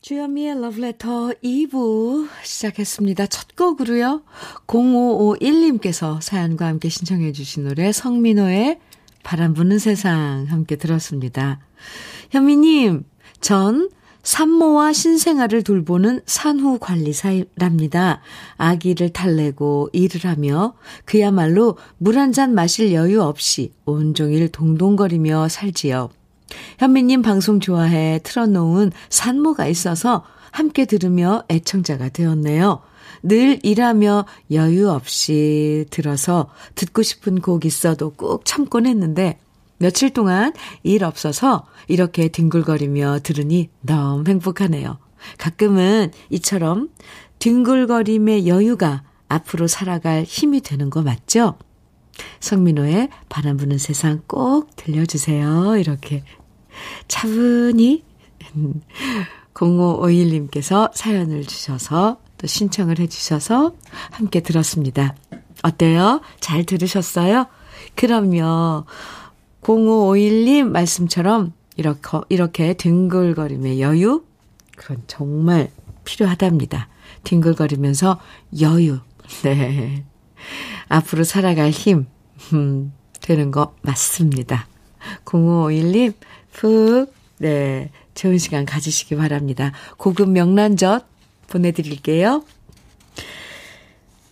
주현미의 0.00 0.52
Love 0.52 0.82
Letter 0.82 1.34
2부 1.44 2.28
시작했습니다. 2.42 3.26
첫 3.26 3.54
곡으로요. 3.56 4.22
0551님께서 4.66 6.18
사연과 6.22 6.66
함께 6.66 6.88
신청해 6.88 7.32
주신 7.32 7.64
노래 7.64 7.92
성민호의 7.92 8.78
바람 9.22 9.52
부는 9.52 9.78
세상 9.78 10.46
함께 10.48 10.76
들었습니다. 10.76 11.60
현미님, 12.30 13.04
전 13.42 13.90
산모와 14.22 14.92
신생아를 14.92 15.62
돌보는 15.62 16.20
산후 16.26 16.78
관리사랍니다. 16.78 18.20
아기를 18.56 19.10
달래고 19.10 19.90
일을 19.92 20.24
하며 20.30 20.74
그야말로 21.04 21.76
물 21.98 22.18
한 22.18 22.32
잔 22.32 22.54
마실 22.54 22.92
여유 22.92 23.22
없이 23.22 23.72
온종일 23.86 24.48
동동거리며 24.50 25.48
살지요. 25.48 26.10
현미님 26.78 27.22
방송 27.22 27.60
좋아해 27.60 28.20
틀어놓은 28.22 28.92
산모가 29.08 29.66
있어서 29.68 30.24
함께 30.50 30.84
들으며 30.84 31.44
애청자가 31.48 32.08
되었네요. 32.10 32.82
늘 33.22 33.58
일하며 33.62 34.24
여유 34.52 34.88
없이 34.90 35.86
들어서 35.90 36.50
듣고 36.74 37.02
싶은 37.02 37.40
곡 37.40 37.64
있어도 37.64 38.10
꾹 38.10 38.44
참곤 38.44 38.86
했는데 38.86 39.38
며칠 39.80 40.10
동안 40.10 40.52
일 40.82 41.04
없어서 41.04 41.66
이렇게 41.88 42.28
뒹굴거리며 42.28 43.20
들으니 43.22 43.70
너무 43.80 44.24
행복하네요. 44.28 44.98
가끔은 45.38 46.12
이처럼 46.28 46.90
뒹굴거림의 47.38 48.46
여유가 48.46 49.02
앞으로 49.28 49.66
살아갈 49.66 50.24
힘이 50.24 50.60
되는 50.60 50.90
거 50.90 51.02
맞죠? 51.02 51.56
성민호의 52.40 53.08
바람 53.30 53.56
부는 53.56 53.78
세상 53.78 54.20
꼭 54.26 54.76
들려주세요. 54.76 55.76
이렇게 55.78 56.24
차분히 57.08 58.04
0551님께서 59.54 60.90
사연을 60.94 61.44
주셔서 61.44 62.18
또 62.36 62.46
신청을 62.46 62.98
해주셔서 62.98 63.74
함께 64.10 64.40
들었습니다. 64.40 65.14
어때요? 65.62 66.20
잘 66.40 66.64
들으셨어요? 66.64 67.46
그럼요. 67.94 68.84
0551님 69.62 70.64
말씀처럼 70.70 71.52
이렇게, 71.76 72.18
이렇게 72.28 72.74
뒹굴거림의 72.74 73.80
여유? 73.80 74.24
그건 74.76 75.02
정말 75.06 75.70
필요하답니다. 76.04 76.88
뒹굴거리면서 77.24 78.20
여유. 78.60 78.98
네. 79.42 80.04
앞으로 80.88 81.24
살아갈 81.24 81.70
힘, 81.70 82.06
음, 82.52 82.92
되는 83.20 83.50
거 83.50 83.74
맞습니다. 83.82 84.66
0551님, 85.24 86.14
푹, 86.52 87.12
네, 87.38 87.90
좋은 88.14 88.38
시간 88.38 88.64
가지시기 88.66 89.16
바랍니다. 89.16 89.72
고급 89.96 90.30
명란젓 90.30 91.06
보내드릴게요. 91.46 92.44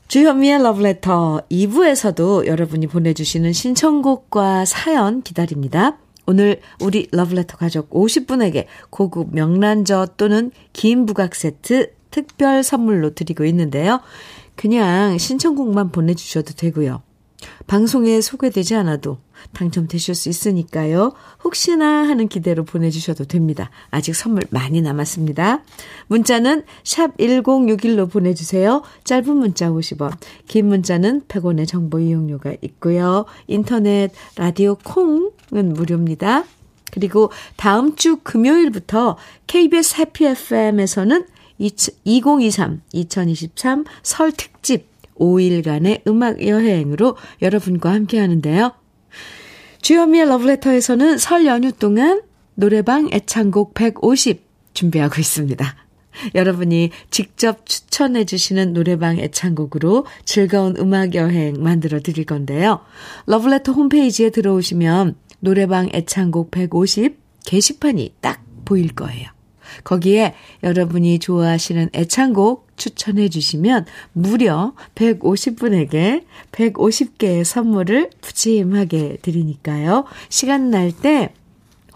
주현미의 0.08 0.62
러브레터 0.62 1.42
2부에서도 1.50 2.46
여러분이 2.46 2.86
보내주시는 2.86 3.52
신청곡과 3.52 4.64
사연 4.64 5.20
기다립니다. 5.20 5.98
오늘 6.26 6.60
우리 6.80 7.08
러브레터 7.12 7.58
가족 7.58 7.90
50분에게 7.90 8.64
고급 8.88 9.34
명란젓 9.34 10.16
또는 10.16 10.50
긴 10.72 11.04
부각 11.04 11.34
세트 11.34 11.92
특별 12.10 12.62
선물로 12.62 13.14
드리고 13.14 13.44
있는데요. 13.44 14.00
그냥 14.56 15.18
신청곡만 15.18 15.92
보내주셔도 15.92 16.54
되고요. 16.54 17.02
방송에 17.68 18.22
소개되지 18.22 18.74
않아도 18.76 19.18
당첨되실 19.52 20.14
수 20.14 20.30
있으니까요. 20.30 21.12
혹시나 21.44 22.08
하는 22.08 22.26
기대로 22.26 22.64
보내주셔도 22.64 23.26
됩니다. 23.26 23.70
아직 23.90 24.16
선물 24.16 24.42
많이 24.50 24.80
남았습니다. 24.80 25.62
문자는 26.08 26.64
샵 26.82 27.16
1061로 27.18 28.10
보내주세요. 28.10 28.82
짧은 29.04 29.36
문자 29.36 29.68
50원, 29.68 30.12
긴 30.48 30.68
문자는 30.68 31.22
100원의 31.28 31.68
정보 31.68 32.00
이용료가 32.00 32.54
있고요. 32.62 33.26
인터넷, 33.46 34.12
라디오 34.36 34.74
콩은 34.74 35.30
무료입니다. 35.74 36.44
그리고 36.90 37.30
다음 37.56 37.96
주 37.96 38.16
금요일부터 38.22 39.18
KBS 39.46 40.00
해피 40.00 40.24
FM에서는 40.24 41.26
2023, 41.58 42.80
2023 42.92 43.84
설 44.02 44.32
특집 44.32 44.97
5일간의 45.18 46.06
음악 46.06 46.46
여행으로 46.46 47.16
여러분과 47.42 47.92
함께 47.92 48.18
하는데요. 48.18 48.72
주현미의 49.82 50.28
러브레터에서는 50.28 51.18
설 51.18 51.46
연휴 51.46 51.72
동안 51.72 52.22
노래방 52.54 53.08
애창곡 53.12 53.74
150 53.74 54.44
준비하고 54.74 55.20
있습니다. 55.20 55.76
여러분이 56.34 56.90
직접 57.10 57.64
추천해 57.66 58.24
주시는 58.24 58.72
노래방 58.72 59.18
애창곡으로 59.18 60.06
즐거운 60.24 60.76
음악 60.78 61.14
여행 61.14 61.62
만들어 61.62 62.00
드릴 62.00 62.24
건데요. 62.24 62.80
러브레터 63.26 63.72
홈페이지에 63.72 64.30
들어오시면 64.30 65.14
노래방 65.40 65.88
애창곡 65.92 66.50
150 66.50 67.16
게시판이 67.46 68.14
딱 68.20 68.42
보일 68.64 68.94
거예요. 68.94 69.37
거기에 69.84 70.34
여러분이 70.62 71.18
좋아하시는 71.18 71.90
애창곡 71.94 72.68
추천해 72.76 73.28
주시면 73.28 73.86
무려 74.12 74.74
150분에게 74.94 76.24
150개의 76.52 77.44
선물을 77.44 78.10
푸짐하게 78.20 79.18
드리니까요. 79.22 80.04
시간 80.28 80.70
날 80.70 80.92
때 80.92 81.32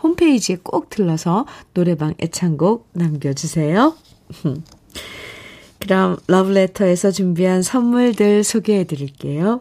홈페이지에 0.03 0.59
꼭 0.63 0.91
들러서 0.91 1.47
노래방 1.75 2.15
애창곡 2.21 2.89
남겨주세요. 2.93 3.97
그럼 5.79 6.17
러브레터에서 6.27 7.11
준비한 7.11 7.63
선물들 7.63 8.45
소개해 8.45 8.85
드릴게요. 8.85 9.61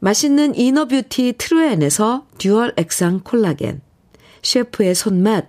맛있는 0.00 0.54
inner 0.54 0.90
beauty 0.90 1.34
트루엔에서 1.36 2.26
dual 2.38 2.72
액상 2.76 3.20
콜라겐, 3.22 3.82
셰프의 4.42 4.94
손맛, 4.94 5.48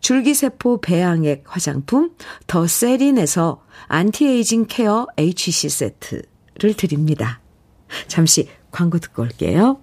줄기세포 0.00 0.80
배양액 0.80 1.44
화장품 1.46 2.10
더 2.46 2.66
세린에서 2.66 3.64
anti-aging 3.88 4.66
care 4.68 5.06
HC 5.16 5.68
세트를 5.68 6.74
드립니다. 6.76 7.40
잠시 8.08 8.48
광고 8.70 8.98
듣고 8.98 9.22
올게요. 9.22 9.80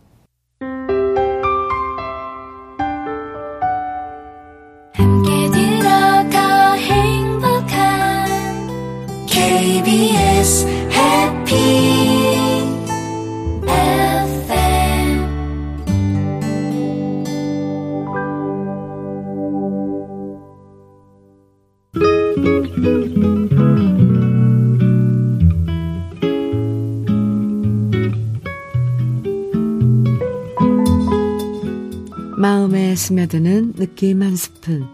스며드는 33.07 33.73
느낌 33.75 34.21
한 34.21 34.35
스푼. 34.35 34.85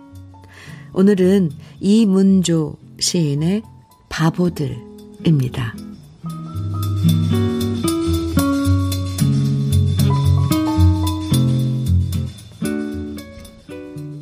오늘은 0.94 1.50
이문조 1.80 2.78
시인의 3.00 3.64
바보들입니다. 4.08 5.74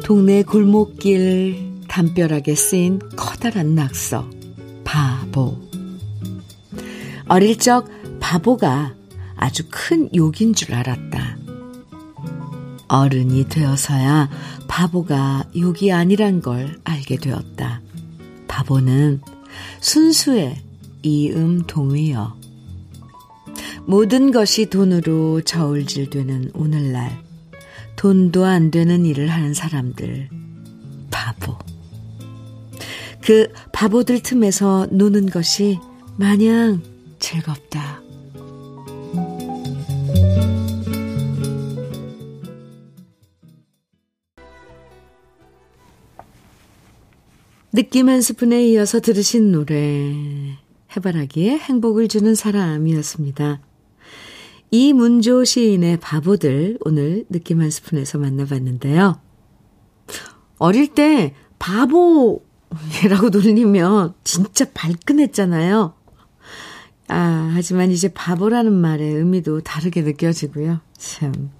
동네 0.05 0.43
골목길 0.43 1.81
담벼락에 1.89 2.55
쓰인 2.55 2.99
커다란 3.17 3.75
낙서, 3.75 4.29
바보. 4.85 5.57
어릴 7.27 7.57
적 7.57 7.89
바보가 8.21 8.95
아주 9.35 9.63
큰 9.69 10.09
욕인 10.15 10.53
줄 10.53 10.75
알았다. 10.75 11.20
어른이 12.91 13.47
되어서야 13.47 14.29
바보가 14.67 15.45
욕이 15.55 15.93
아니란 15.93 16.41
걸 16.41 16.77
알게 16.83 17.15
되었다. 17.15 17.81
바보는 18.49 19.21
순수의 19.79 20.61
이음 21.01 21.63
동의어. 21.67 22.35
모든 23.85 24.31
것이 24.31 24.65
돈으로 24.65 25.39
저울질되는 25.41 26.51
오늘날 26.53 27.17
돈도 27.95 28.43
안 28.43 28.71
되는 28.71 29.05
일을 29.05 29.29
하는 29.29 29.53
사람들 29.53 30.27
바보 31.09 31.57
그 33.21 33.47
바보들 33.71 34.21
틈에서 34.21 34.87
노는 34.91 35.27
것이 35.27 35.79
마냥 36.17 36.81
즐겁다. 37.19 38.00
느낌 47.73 48.09
한 48.09 48.21
스푼에 48.21 48.67
이어서 48.67 48.99
들으신 48.99 49.53
노래 49.53 50.57
해바라기에 50.95 51.57
행복을 51.57 52.09
주는 52.09 52.35
사람이었습니다. 52.35 53.61
이문조 54.71 55.45
시인의 55.45 55.97
바보들 56.01 56.79
오늘 56.81 57.25
느낌 57.29 57.61
한 57.61 57.69
스푼에서 57.69 58.17
만나봤는데요. 58.17 59.21
어릴 60.57 60.93
때 60.93 61.33
바보라고 61.59 62.41
놀리면 63.31 64.15
진짜 64.25 64.65
발끈했잖아요. 64.73 65.93
아, 67.07 67.51
하지만 67.53 67.91
이제 67.91 68.09
바보라는 68.09 68.73
말의 68.73 69.13
의미도 69.13 69.61
다르게 69.61 70.01
느껴지고요. 70.01 70.81
참. 70.97 71.51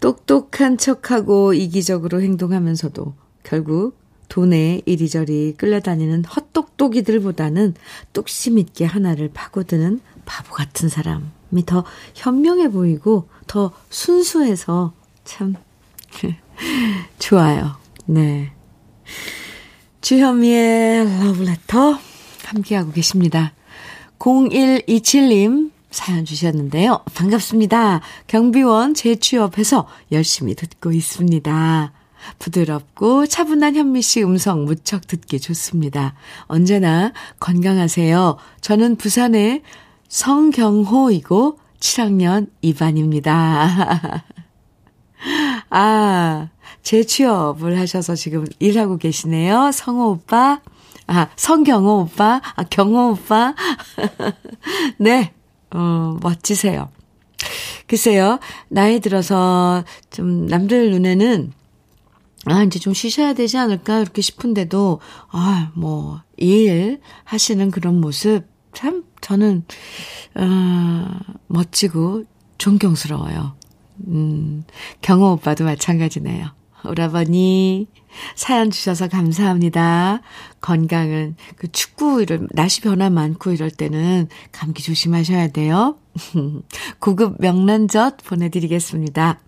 똑똑한 0.00 0.78
척하고 0.78 1.52
이기적으로 1.52 2.22
행동하면서도 2.22 3.14
결국 3.42 3.98
돈에 4.28 4.82
이리저리 4.84 5.54
끌려다니는 5.56 6.24
헛똑똑이들보다는 6.24 7.74
뚝심 8.12 8.58
있게 8.58 8.84
하나를 8.84 9.30
파고드는 9.32 10.00
바보 10.24 10.54
같은 10.54 10.88
사람이 10.88 11.64
더 11.66 11.84
현명해 12.14 12.70
보이고 12.70 13.28
더 13.46 13.72
순수해서 13.90 14.92
참 15.24 15.54
좋아요. 17.18 17.76
네. 18.06 18.52
주현미의 20.00 21.04
러브레터 21.24 21.98
함께하고 22.44 22.92
계십니다. 22.92 23.52
0127님 24.18 25.70
사연 25.90 26.24
주셨는데요. 26.24 27.00
반갑습니다. 27.14 28.00
경비원 28.26 28.94
재취업해서 28.94 29.86
열심히 30.12 30.54
듣고 30.54 30.92
있습니다. 30.92 31.92
부드럽고 32.38 33.26
차분한 33.26 33.76
현미 33.76 34.02
씨 34.02 34.22
음성 34.22 34.64
무척 34.64 35.06
듣기 35.06 35.40
좋습니다. 35.40 36.14
언제나 36.42 37.12
건강하세요. 37.40 38.36
저는 38.60 38.96
부산의 38.96 39.62
성경호이고 40.08 41.58
7학년 41.80 42.48
2반입니다. 42.62 44.22
아, 45.70 46.48
재취업을 46.82 47.78
하셔서 47.78 48.14
지금 48.14 48.44
일하고 48.58 48.96
계시네요. 48.96 49.70
성호 49.72 50.10
오빠. 50.10 50.60
아, 51.06 51.28
성경호 51.36 52.00
오빠. 52.00 52.40
아, 52.56 52.62
경호 52.64 53.12
오빠. 53.12 53.54
네, 54.98 55.32
어, 55.70 56.16
멋지세요. 56.22 56.90
글쎄요, 57.86 58.38
나이 58.68 59.00
들어서 59.00 59.84
좀 60.10 60.46
남들 60.46 60.90
눈에는 60.90 61.52
아, 62.50 62.62
이제 62.62 62.78
좀 62.78 62.94
쉬셔야 62.94 63.34
되지 63.34 63.58
않을까, 63.58 64.00
이렇게 64.00 64.22
싶은데도, 64.22 65.00
아, 65.30 65.70
뭐, 65.74 66.22
일 66.36 67.00
하시는 67.24 67.70
그런 67.70 68.00
모습, 68.00 68.44
참, 68.72 69.04
저는, 69.20 69.64
어, 70.34 71.06
멋지고 71.46 72.24
존경스러워요. 72.58 73.56
음, 74.06 74.64
경호 75.02 75.32
오빠도 75.32 75.64
마찬가지네요. 75.64 76.48
오라버니, 76.84 77.88
사연 78.34 78.70
주셔서 78.70 79.08
감사합니다. 79.08 80.22
건강은, 80.60 81.36
그 81.56 81.70
축구, 81.72 82.22
이런, 82.22 82.48
날씨 82.52 82.80
변화 82.80 83.10
많고 83.10 83.52
이럴 83.52 83.70
때는 83.70 84.28
감기 84.52 84.82
조심하셔야 84.82 85.48
돼요. 85.48 85.98
고급 87.00 87.36
명란젓 87.40 88.18
보내드리겠습니다. 88.24 89.40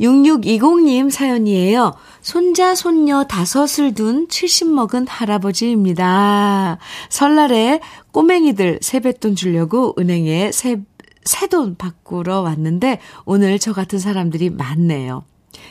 6620님 0.00 1.10
사연이에요. 1.10 1.94
손자, 2.20 2.74
손녀 2.74 3.24
다섯을 3.24 3.94
둔 3.94 4.28
70 4.28 4.68
먹은 4.72 5.06
할아버지입니다. 5.06 6.78
설날에 7.08 7.80
꼬맹이들 8.12 8.80
세뱃돈 8.82 9.36
주려고 9.36 9.94
은행에 9.98 10.52
세, 10.52 10.82
새돈 11.24 11.76
바꾸러 11.76 12.40
왔는데 12.40 13.00
오늘 13.24 13.58
저 13.58 13.72
같은 13.72 13.98
사람들이 13.98 14.50
많네요. 14.50 15.24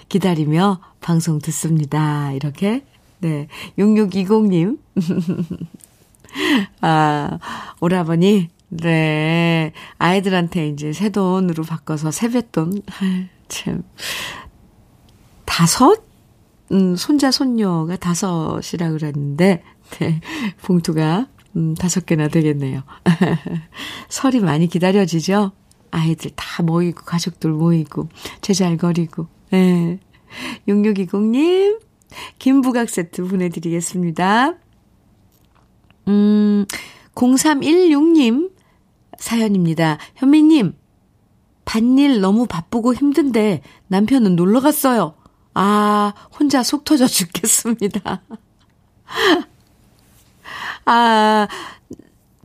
기다리며 0.09 0.79
방송 1.01 1.39
듣습니다. 1.39 2.31
이렇게. 2.31 2.83
네. 3.19 3.47
6620님. 3.77 4.77
아, 6.81 7.39
오라버니. 7.79 8.49
네. 8.69 9.71
아이들한테 9.97 10.67
이제 10.69 10.91
새 10.91 11.09
돈으로 11.09 11.63
바꿔서 11.63 12.11
세뱃돈. 12.11 12.81
참. 13.47 13.83
다섯? 15.45 16.03
음, 16.71 16.95
손자, 16.95 17.31
손녀가 17.31 17.95
다섯이라 17.95 18.91
그랬는데, 18.91 19.63
네, 19.99 20.21
봉투가, 20.63 21.27
음, 21.55 21.75
다섯 21.75 22.05
개나 22.05 22.27
되겠네요. 22.27 22.83
설이 24.09 24.39
많이 24.39 24.67
기다려지죠? 24.67 25.51
아이들 25.91 26.31
다 26.35 26.63
모이고, 26.63 27.03
가족들 27.05 27.51
모이고, 27.51 28.09
제잘거리고, 28.41 29.27
예. 29.53 29.57
네. 29.57 29.99
6620님, 30.67 31.79
김부각 32.39 32.89
세트 32.89 33.25
보내드리겠습니다. 33.25 34.55
음, 36.07 36.65
0316님 37.15 38.51
사연입니다. 39.17 39.97
현미님, 40.15 40.73
밭일 41.65 42.21
너무 42.21 42.47
바쁘고 42.47 42.93
힘든데 42.93 43.61
남편은 43.87 44.35
놀러 44.35 44.61
갔어요. 44.61 45.15
아, 45.53 46.13
혼자 46.37 46.63
속 46.63 46.83
터져 46.83 47.07
죽겠습니다. 47.07 48.21
아, 50.85 51.47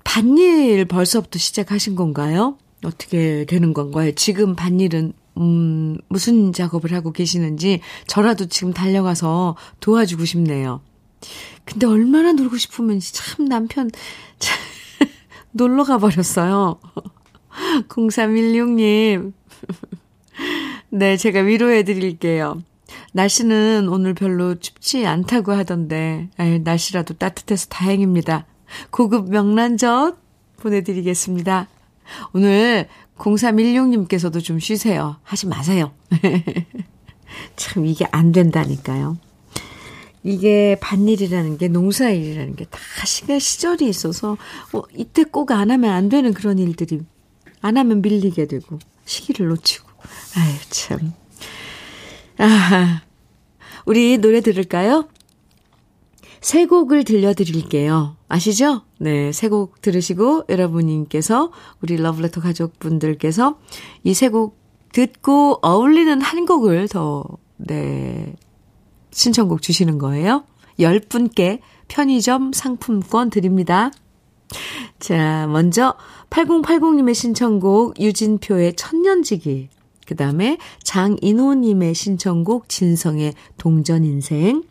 밭일 0.04 0.86
벌써부터 0.86 1.38
시작하신 1.38 1.94
건가요? 1.94 2.56
어떻게 2.84 3.44
되는 3.44 3.74
건가요? 3.74 4.12
지금 4.12 4.56
밭일은, 4.56 5.12
음, 5.36 5.98
무슨 6.08 6.52
작업을 6.52 6.94
하고 6.94 7.12
계시는지 7.12 7.80
저라도 8.06 8.46
지금 8.46 8.72
달려가서 8.72 9.56
도와주고 9.80 10.24
싶네요. 10.24 10.80
근데 11.64 11.86
얼마나 11.86 12.32
놀고 12.32 12.56
싶으면 12.56 12.98
참 13.00 13.46
남편, 13.46 13.90
참, 14.38 14.58
놀러 15.52 15.84
가버렸어요. 15.84 16.80
0316님. 17.88 19.32
네, 20.90 21.16
제가 21.16 21.40
위로해 21.40 21.82
드릴게요. 21.82 22.62
날씨는 23.12 23.88
오늘 23.88 24.14
별로 24.14 24.54
춥지 24.58 25.06
않다고 25.06 25.52
하던데, 25.52 26.28
에이, 26.38 26.60
날씨라도 26.60 27.14
따뜻해서 27.14 27.66
다행입니다. 27.68 28.46
고급 28.90 29.30
명란젓 29.30 30.16
보내드리겠습니다. 30.58 31.68
오늘 32.32 32.88
0316님께서도 33.18 34.42
좀 34.42 34.58
쉬세요. 34.58 35.16
하지 35.22 35.46
마세요. 35.46 35.92
참, 37.56 37.86
이게 37.86 38.06
안 38.10 38.32
된다니까요. 38.32 39.18
이게 40.22 40.76
밭일이라는 40.80 41.56
게 41.56 41.68
농사일이라는 41.68 42.54
게 42.56 42.66
다 42.66 42.78
시간 43.06 43.38
시절이 43.38 43.88
있어서 43.88 44.36
어, 44.74 44.82
이때 44.94 45.24
꼭 45.24 45.52
안 45.52 45.70
하면 45.70 45.92
안 45.92 46.10
되는 46.10 46.34
그런 46.34 46.58
일들이 46.58 47.00
안 47.60 47.76
하면 47.76 48.02
밀리게 48.02 48.46
되고, 48.46 48.78
시기를 49.04 49.48
놓치고. 49.48 49.88
아유, 50.36 50.54
참. 50.70 51.12
아, 52.38 53.02
우리 53.86 54.18
노래 54.18 54.40
들을까요? 54.40 55.08
세 56.40 56.64
곡을 56.66 57.04
들려드릴게요. 57.04 58.16
아시죠? 58.28 58.82
네, 58.98 59.30
세 59.32 59.48
곡 59.48 59.82
들으시고 59.82 60.44
여러분님께서 60.48 61.52
우리 61.82 61.96
러브레터 61.96 62.40
가족분들께서 62.40 63.58
이 64.04 64.10
세 64.12 64.30
곡 64.30 64.58
듣고 64.92 65.58
어울리는 65.62 66.20
한 66.20 66.46
곡을 66.46 66.88
더, 66.88 67.24
네, 67.58 68.34
신청곡 69.12 69.60
주시는 69.62 69.98
거예요. 69.98 70.44
10분께 70.78 71.60
편의점 71.88 72.52
상품권 72.52 73.28
드립니다. 73.30 73.90
자, 74.98 75.46
먼저 75.48 75.94
8080님의 76.30 77.14
신청곡 77.14 78.00
유진표의 78.00 78.74
천년지기. 78.76 79.68
그 80.06 80.16
다음에 80.16 80.58
장인호님의 80.82 81.94
신청곡 81.94 82.68
진성의 82.68 83.34
동전인생. 83.58 84.64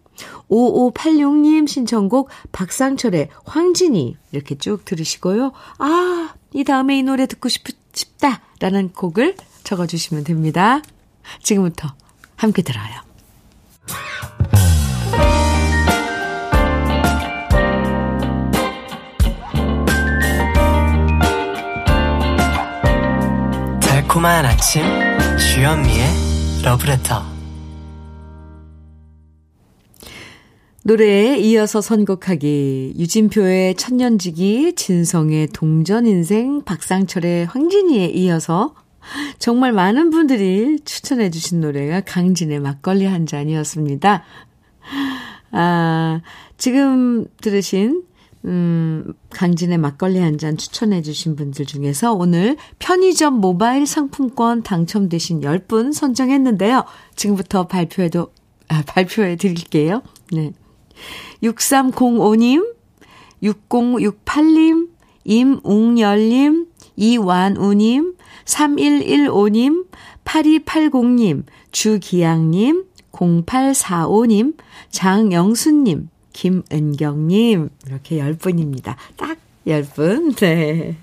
5586님 0.50 1.68
신청곡 1.68 2.30
박상철의 2.52 3.30
황진이. 3.46 4.18
이렇게 4.32 4.56
쭉 4.56 4.84
들으시고요. 4.84 5.54
아, 5.78 6.34
이 6.54 6.64
다음에 6.64 6.98
이 7.00 7.04
노래 7.04 7.26
듣고 7.26 7.48
싶, 7.48 7.64
싶다 7.94 8.42
라는 8.60 8.92
곡을 8.92 9.36
적어주시면 9.64 10.26
됩니다. 10.26 10.82
지금부터 11.42 11.94
함께 12.36 12.62
들어요. 12.62 13.10
달콤한 24.10 24.44
아침 24.44 24.82
주현미의 25.38 26.08
러브레터 26.64 27.22
노래에 30.84 31.38
이어서 31.38 31.80
선곡하기 31.80 32.96
유진표의 32.98 33.76
천년지기 33.76 34.74
진성의 34.74 35.50
동전인생 35.54 36.64
박상철의 36.64 37.46
황진이에 37.46 38.08
이어서 38.08 38.74
정말 39.38 39.74
많은 39.74 40.10
분들이 40.10 40.80
추천해 40.84 41.30
주신 41.30 41.62
노래가 41.62 42.02
강진의 42.02 42.62
막걸리 42.62 43.06
한 43.06 43.28
잔이었습니다. 43.28 44.24
아, 45.52 46.22
지금 46.58 47.28
들으신 47.42 48.04
음, 48.46 49.14
강진의 49.32 49.78
막걸리 49.78 50.20
한 50.20 50.38
잔 50.38 50.56
추천해 50.56 51.02
주신 51.02 51.36
분들 51.36 51.66
중에서 51.66 52.14
오늘 52.14 52.56
편의점 52.80 53.34
모바일 53.42 53.86
상품권 53.86 54.64
당첨되신 54.64 55.42
10분 55.42 55.92
선정했는데요. 55.94 56.86
지금부터 57.16 57.68
발표해도, 57.68 58.32
아, 58.70 58.84
발표해 58.88 59.36
드릴게요. 59.36 60.02
네. 60.32 60.54
6305님, 61.44 62.76
6068님, 63.44 64.90
임웅열님, 65.26 66.66
이완우님, 66.96 68.16
3115님, 68.46 69.86
8280님, 70.26 71.44
주기양님, 71.72 72.86
0845님, 73.12 74.56
장영수님, 74.92 76.10
김은경님, 76.40 77.70
이렇게 77.86 78.20
10분입니다. 78.20 78.96
딱 79.18 79.38
10분, 79.68 80.38
네. 80.40 80.96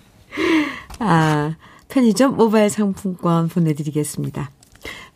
아, 0.99 1.57
편의점 1.89 2.37
모바일 2.37 2.70
상품권 2.70 3.49
보내드리겠습니다. 3.49 4.51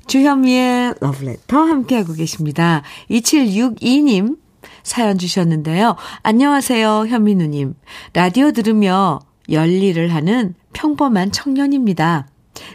주현미의 0.07 0.97
러브레터 1.01 1.59
함께하고 1.59 2.13
계십니다. 2.13 2.83
2762님 3.11 4.37
사연 4.83 5.17
주셨는데요. 5.17 5.97
안녕하세요, 6.23 7.07
현민우님. 7.09 7.75
라디오 8.13 8.53
들으며 8.53 9.21
열일을 9.51 10.15
하는 10.15 10.55
평범한 10.75 11.33
청년입니다. 11.33 12.29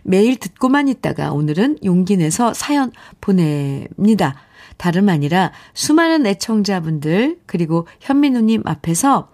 매일 0.03 0.37
듣고만 0.37 0.87
있다가 0.87 1.31
오늘은 1.31 1.77
용기 1.83 2.17
내서 2.17 2.55
사연 2.55 2.91
보냅니다. 3.21 4.35
다름 4.77 5.09
아니라 5.09 5.51
수많은 5.73 6.25
애청자분들 6.25 7.41
그리고 7.45 7.87
현민우님 8.01 8.63
앞에서 8.65 9.29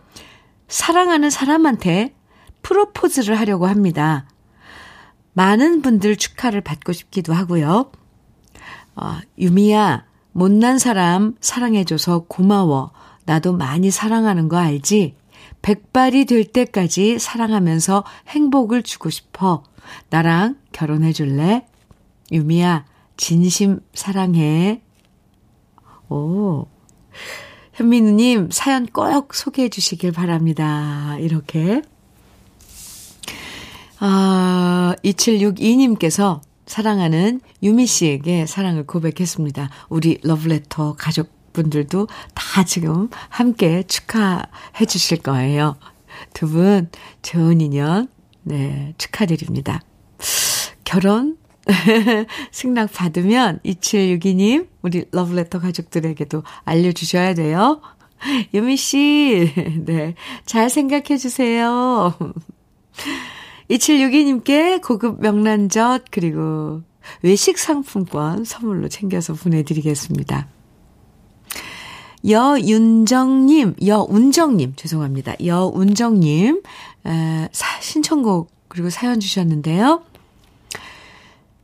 사랑하는 0.67 1.29
사람한테 1.29 2.13
프로포즈를 2.61 3.37
하려고 3.39 3.67
합니다. 3.67 4.27
많은 5.33 5.81
분들 5.81 6.15
축하를 6.17 6.61
받고 6.61 6.93
싶기도 6.93 7.33
하고요. 7.33 7.91
어, 8.95 9.17
유미야, 9.37 10.05
못난 10.31 10.79
사람 10.79 11.35
사랑해줘서 11.41 12.25
고마워. 12.27 12.91
나도 13.25 13.53
많이 13.53 13.91
사랑하는 13.91 14.49
거 14.49 14.57
알지? 14.57 15.15
백발이 15.61 16.25
될 16.25 16.43
때까지 16.45 17.19
사랑하면서 17.19 18.03
행복을 18.29 18.83
주고 18.83 19.09
싶어. 19.09 19.63
나랑 20.09 20.57
결혼해 20.71 21.13
줄래? 21.13 21.65
유미야, 22.31 22.85
진심 23.17 23.79
사랑해. 23.93 24.81
오. 26.11 26.67
현민우님, 27.73 28.49
사연 28.51 28.85
꼭 28.85 29.33
소개해 29.33 29.69
주시길 29.69 30.11
바랍니다. 30.11 31.15
이렇게. 31.19 31.81
아, 33.99 34.95
2762님께서 35.03 36.41
사랑하는 36.65 37.39
유미 37.63 37.85
씨에게 37.85 38.45
사랑을 38.45 38.85
고백했습니다. 38.85 39.69
우리 39.89 40.19
러브레터 40.23 40.95
가족분들도 40.97 42.07
다 42.33 42.63
지금 42.65 43.09
함께 43.29 43.83
축하해 43.83 44.85
주실 44.87 45.19
거예요. 45.19 45.75
두 46.33 46.47
분 46.47 46.89
좋은 47.21 47.61
인연, 47.61 48.07
네, 48.43 48.93
축하드립니다. 48.97 49.81
결혼 50.83 51.37
승낙 52.51 52.91
받으면 52.91 53.59
2762님, 53.65 54.67
우리 54.81 55.05
러브레터 55.11 55.59
가족들에게도 55.59 56.43
알려주셔야 56.63 57.33
돼요. 57.33 57.81
유미 58.53 58.77
씨, 58.77 59.51
네, 59.85 60.15
잘 60.45 60.69
생각해 60.69 61.17
주세요. 61.17 62.13
2762님께 63.69 64.81
고급 64.81 65.21
명란젓 65.21 66.05
그리고 66.11 66.81
외식 67.21 67.57
상품권 67.57 68.43
선물로 68.43 68.89
챙겨서 68.89 69.33
보내드리겠습니다. 69.33 70.47
여윤정님, 72.27 73.75
여운정님, 73.83 74.73
죄송합니다. 74.75 75.35
여운정님, 75.43 76.61
에, 77.07 77.49
신청곡 77.79 78.51
그리고 78.67 78.91
사연 78.91 79.19
주셨는데요. 79.19 80.03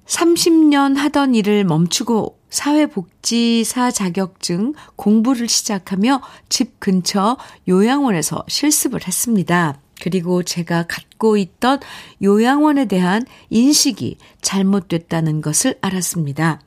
30년 0.07 0.95
하던 0.95 1.35
일을 1.35 1.63
멈추고 1.65 2.37
사회복지사 2.49 3.91
자격증 3.91 4.73
공부를 4.95 5.47
시작하며 5.49 6.21
집 6.49 6.79
근처 6.79 7.37
요양원에서 7.67 8.45
실습을 8.47 9.05
했습니다. 9.05 9.79
그리고 10.01 10.43
제가 10.43 10.85
갖고 10.87 11.37
있던 11.37 11.79
요양원에 12.23 12.85
대한 12.85 13.25
인식이 13.49 14.17
잘못됐다는 14.41 15.41
것을 15.41 15.77
알았습니다. 15.81 16.61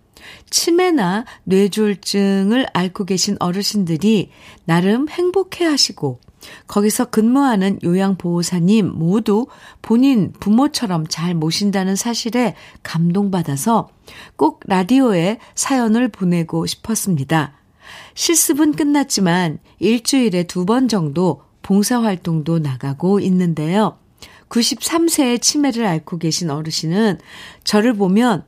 치매나 0.48 1.24
뇌졸중을 1.44 2.66
앓고 2.72 3.04
계신 3.04 3.36
어르신들이 3.40 4.30
나름 4.64 5.08
행복해 5.08 5.64
하시고 5.64 6.20
거기서 6.66 7.06
근무하는 7.06 7.78
요양보호사님 7.84 8.92
모두 8.94 9.46
본인 9.82 10.32
부모처럼 10.40 11.06
잘 11.06 11.34
모신다는 11.34 11.96
사실에 11.96 12.54
감동받아서 12.82 13.88
꼭 14.36 14.60
라디오에 14.66 15.38
사연을 15.54 16.08
보내고 16.08 16.66
싶었습니다. 16.66 17.52
실습은 18.14 18.72
끝났지만 18.72 19.58
일주일에 19.80 20.44
두 20.44 20.64
번 20.64 20.88
정도 20.88 21.42
봉사활동도 21.62 22.58
나가고 22.60 23.20
있는데요. 23.20 23.98
93세의 24.48 25.40
치매를 25.40 25.86
앓고 25.86 26.18
계신 26.18 26.50
어르신은 26.50 27.18
저를 27.64 27.94
보면 27.94 28.44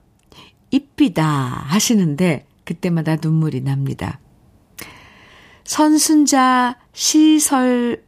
이삐다 0.72 1.24
하시는데 1.24 2.46
그때마다 2.64 3.16
눈물이 3.16 3.60
납니다. 3.60 4.18
선순자 5.64 6.78
시설장님, 6.92 8.02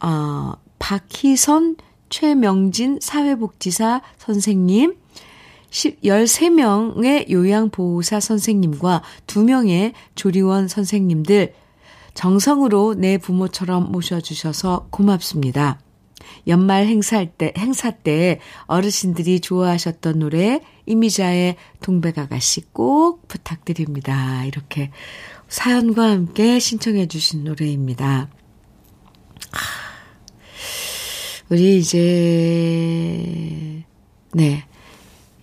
어, 0.00 0.52
박희선 0.78 1.76
최명진 2.08 3.00
사회복지사 3.02 4.02
선생님, 4.18 4.96
13명의 5.70 7.30
요양보호사 7.30 8.20
선생님과 8.20 9.02
2명의 9.26 9.92
조리원 10.14 10.68
선생님들 10.68 11.54
정성으로 12.14 12.94
내 12.94 13.18
부모처럼 13.18 13.92
모셔주셔서 13.92 14.86
고맙습니다. 14.90 15.78
연말 16.46 16.86
행사 16.86 17.24
때, 17.24 17.52
행사 17.56 17.90
때 17.90 18.40
어르신들이 18.66 19.40
좋아하셨던 19.40 20.18
노래 20.18 20.60
이미자의 20.86 21.56
동백아가씨 21.80 22.72
꼭 22.72 23.28
부탁드립니다. 23.28 24.44
이렇게 24.44 24.90
사연과 25.48 26.10
함께 26.10 26.58
신청해 26.58 27.06
주신 27.06 27.44
노래입니다. 27.44 28.28
우리 31.50 31.78
이제 31.78 31.98
네. 34.34 34.64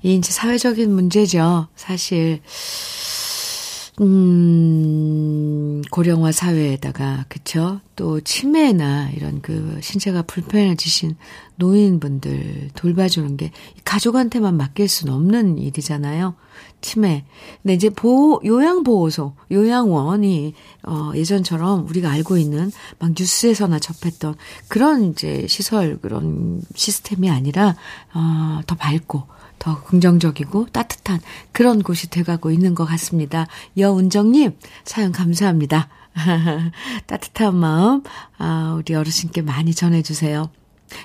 이 0.04 0.16
이제 0.16 0.32
사회적인 0.32 0.94
문제죠. 0.94 1.68
사실 1.76 2.42
음 4.02 5.82
고령화 5.90 6.34
사회에다가, 6.34 7.26
그쵸? 7.30 7.80
또 7.96 8.20
치매나 8.20 9.12
이런 9.12 9.42
그 9.42 9.80
신체가 9.82 10.24
불편해지신 10.24 11.16
노인분들 11.56 12.72
돌봐주는 12.76 13.38
게 13.38 13.52
가족한테만 13.86 14.58
맡길 14.58 14.90
수는 14.90 15.14
없는 15.14 15.58
일이잖아요. 15.60 16.36
치매. 16.82 17.24
근데 17.64 17.74
이제 17.74 17.90
보호, 17.90 18.42
요양보호소, 18.44 19.34
요양원이, 19.52 20.54
어, 20.84 21.12
예전처럼 21.16 21.88
우리가 21.88 22.12
알고 22.12 22.38
있는 22.38 22.72
막 23.00 23.12
뉴스에서나 23.18 23.80
접했던 23.80 24.36
그런 24.68 25.12
이제 25.12 25.46
시설, 25.48 25.98
그런 26.02 26.62
시스템이 26.76 27.30
아니라, 27.30 27.76
어, 28.14 28.60
더 28.68 28.76
밝고, 28.76 29.24
더 29.66 29.82
긍정적이고 29.82 30.68
따뜻한 30.72 31.20
그런 31.52 31.82
곳이 31.82 32.12
돼가고 32.12 32.52
있는 32.52 32.76
것 32.76 32.86
같습니다. 32.86 33.48
여운정님, 33.78 34.56
사연 34.84 35.12
감사합니다. 35.12 35.90
따뜻한 37.08 37.56
마음, 37.56 38.04
아, 38.38 38.76
우리 38.78 38.94
어르신께 38.94 39.42
많이 39.42 39.74
전해주세요. 39.74 40.52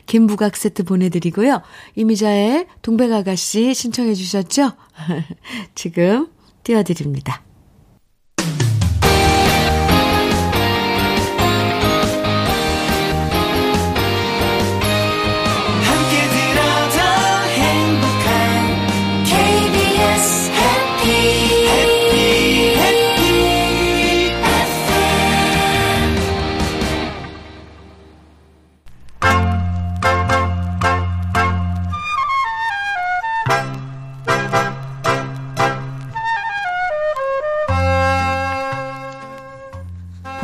김부각 0.05 0.59
세트 0.59 0.85
보내드리고요. 0.85 1.63
이미자의 1.97 2.67
동백아가씨 2.83 3.73
신청해 3.73 4.13
주셨죠? 4.13 4.73
지금 5.75 6.29
띄워드립니다. 6.63 7.43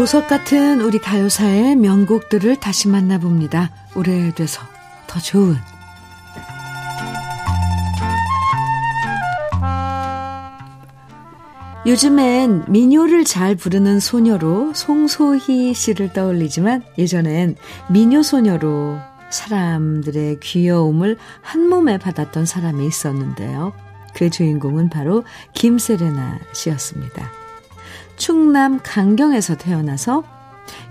보석 0.06 0.28
같은 0.28 0.82
우리 0.82 1.00
가요사의 1.00 1.74
명곡들을 1.74 2.60
다시 2.60 2.86
만나봅니다. 2.86 3.72
오래돼서 3.96 4.62
더 5.08 5.18
좋은. 5.18 5.56
요즘엔 11.86 12.66
민요를 12.68 13.24
잘 13.24 13.56
부르는 13.56 13.98
소녀로 13.98 14.74
송소희 14.74 15.74
씨를 15.74 16.12
떠올리지만 16.12 16.84
예전엔 16.96 17.56
민요 17.90 18.22
소녀로 18.22 19.00
사람들의 19.30 20.38
귀여움을 20.38 21.18
한 21.42 21.68
몸에 21.68 21.98
받았던 21.98 22.46
사람이 22.46 22.86
있었는데요. 22.86 23.72
그 24.14 24.30
주인공은 24.30 24.88
바로 24.88 25.24
김세레나 25.54 26.38
씨였습니다. 26.52 27.45
충남 28.16 28.80
강경에서 28.82 29.56
태어나서 29.56 30.24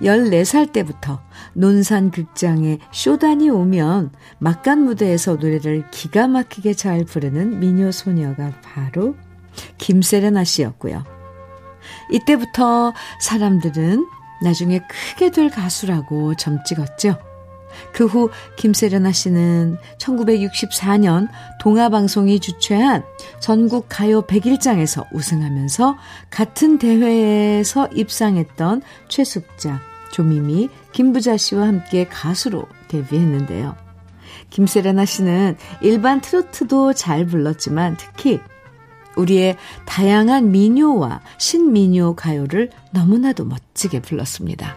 14살 0.02 0.72
때부터 0.72 1.22
논산 1.54 2.12
극장에 2.12 2.80
쇼단이 2.92 3.50
오면 3.50 4.12
막간 4.40 4.84
무대에서 4.84 5.36
노래를 5.36 5.90
기가 5.92 6.28
막히게 6.28 6.74
잘 6.74 7.04
부르는 7.04 7.60
미녀 7.60 7.92
소녀가 7.92 8.52
바로 8.62 9.16
김세레나 9.78 10.44
씨였고요. 10.44 11.04
이때부터 12.12 12.94
사람들은 13.20 14.06
나중에 14.44 14.80
크게 14.88 15.32
될 15.32 15.50
가수라고 15.50 16.36
점 16.36 16.64
찍었죠. 16.64 17.18
그 17.94 18.06
후 18.06 18.30
김세련아 18.56 19.12
씨는 19.12 19.78
1964년 19.98 21.28
동아방송이 21.60 22.40
주최한 22.40 23.04
전국 23.40 23.88
가요 23.90 24.22
101장에서 24.22 25.06
우승하면서 25.12 25.98
같은 26.30 26.78
대회에서 26.78 27.88
입상했던 27.88 28.82
최숙자, 29.10 29.82
조미미, 30.12 30.70
김부자 30.92 31.38
씨와 31.38 31.68
함께 31.68 32.08
가수로 32.08 32.66
데뷔했는데요. 32.88 33.76
김세련아 34.50 35.06
씨는 35.06 35.58
일반 35.82 36.22
트로트도 36.22 36.94
잘 36.94 37.26
불렀지만 37.26 37.98
특히 37.98 38.40
우리의 39.18 39.58
다양한 39.86 40.52
민요와 40.52 41.22
신민요 41.38 42.16
가요를 42.16 42.70
너무나도 42.92 43.46
멋지게 43.46 44.02
불렀습니다. 44.02 44.76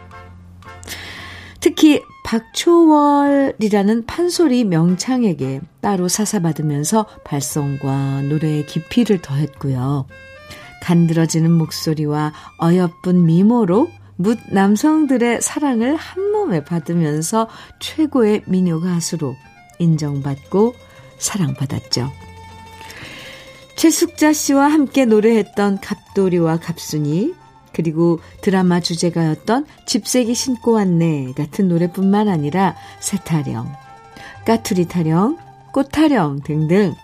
특히 1.61 2.03
박초월이라는 2.29 4.05
판소리 4.05 4.65
명창에게 4.65 5.63
따로 5.81 6.09
사사받으면서 6.09 7.07
발성과 7.25 8.21
노래의 8.29 8.67
깊이를 8.67 9.23
더했고요. 9.23 10.05
간드러지는 10.83 11.51
목소리와 11.51 12.35
어여쁜 12.63 13.25
미모로 13.25 13.89
묻 14.17 14.39
남성들의 14.51 15.41
사랑을 15.41 15.97
한 15.97 16.31
몸에 16.31 16.63
받으면서 16.65 17.49
최고의 17.81 18.43
민요 18.45 18.81
가수로 18.81 19.35
인정받고 19.79 20.75
사랑받았죠. 21.17 22.13
최숙자 23.77 24.35
씨와 24.35 24.69
함께 24.69 25.07
노래했던 25.07 25.81
갑돌이와 25.81 26.59
갑순이 26.59 27.33
그리고 27.73 28.21
드라마 28.41 28.81
주제가였던 28.81 29.67
집세기 29.87 30.35
신고 30.35 30.73
왔네 30.73 31.33
같은 31.37 31.69
노래뿐만 31.69 32.29
아니라 32.29 32.77
새타령, 33.01 33.71
까투리 34.45 34.87
타령, 34.89 35.39
꽃 35.73 35.89
타령 35.93 36.41
등등 36.45 36.95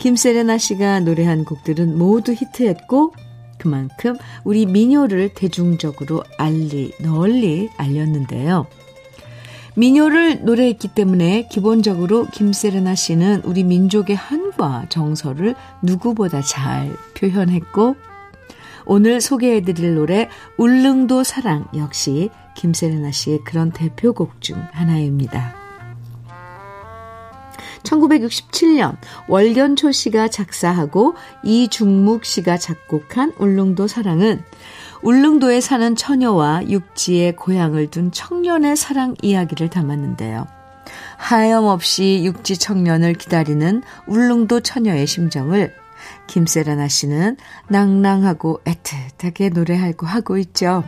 김세레나 0.00 0.58
씨가 0.58 1.00
노래한 1.00 1.44
곡들은 1.44 1.96
모두 1.96 2.32
히트했고 2.32 3.12
그만큼 3.58 4.16
우리 4.44 4.66
민요를 4.66 5.34
대중적으로 5.34 6.22
알리 6.36 6.92
널리 7.00 7.70
알렸는데요. 7.76 8.66
민요를 9.76 10.44
노래했기 10.44 10.88
때문에 10.88 11.48
기본적으로 11.48 12.26
김세레나 12.26 12.94
씨는 12.94 13.42
우리 13.44 13.64
민족의 13.64 14.14
한과 14.14 14.86
정서를 14.88 15.56
누구보다 15.82 16.42
잘 16.42 16.94
표현했고 17.14 17.96
오늘 18.86 19.20
소개해드릴 19.20 19.94
노래 19.94 20.28
울릉도 20.58 21.24
사랑 21.24 21.66
역시 21.74 22.30
김세레나 22.56 23.10
씨의 23.10 23.40
그런 23.44 23.70
대표곡 23.70 24.40
중 24.40 24.62
하나입니다. 24.72 25.54
1967년 27.84 28.96
월견초 29.28 29.92
씨가 29.92 30.28
작사하고 30.28 31.14
이중묵 31.44 32.24
씨가 32.24 32.56
작곡한 32.56 33.32
울릉도 33.38 33.86
사랑은 33.86 34.42
울릉도에 35.02 35.60
사는 35.60 35.94
처녀와 35.94 36.68
육지에 36.68 37.32
고향을 37.32 37.90
둔 37.90 38.10
청년의 38.10 38.76
사랑 38.76 39.14
이야기를 39.20 39.68
담았는데요. 39.68 40.46
하염없이 41.18 42.22
육지 42.24 42.58
청년을 42.58 43.14
기다리는 43.14 43.82
울릉도 44.06 44.60
처녀의 44.60 45.06
심정을 45.06 45.74
김세라나 46.26 46.88
씨는 46.88 47.36
낭낭하고 47.68 48.60
애틋하게 48.64 49.52
노래하고 49.52 50.06
하고 50.06 50.38
있죠. 50.38 50.84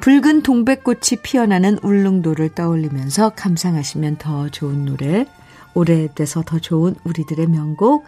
붉은 0.00 0.42
동백꽃이 0.42 1.22
피어나는 1.22 1.78
울릉도를 1.82 2.50
떠올리면서 2.50 3.30
감상하시면 3.30 4.16
더 4.16 4.48
좋은 4.48 4.84
노래, 4.84 5.26
오래돼서 5.74 6.42
더 6.42 6.58
좋은 6.58 6.96
우리들의 7.04 7.46
명곡, 7.46 8.04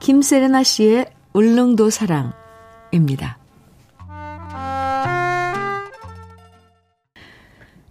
김세레나 0.00 0.62
씨의 0.62 1.12
울릉도 1.34 1.90
사랑입니다. 1.90 3.38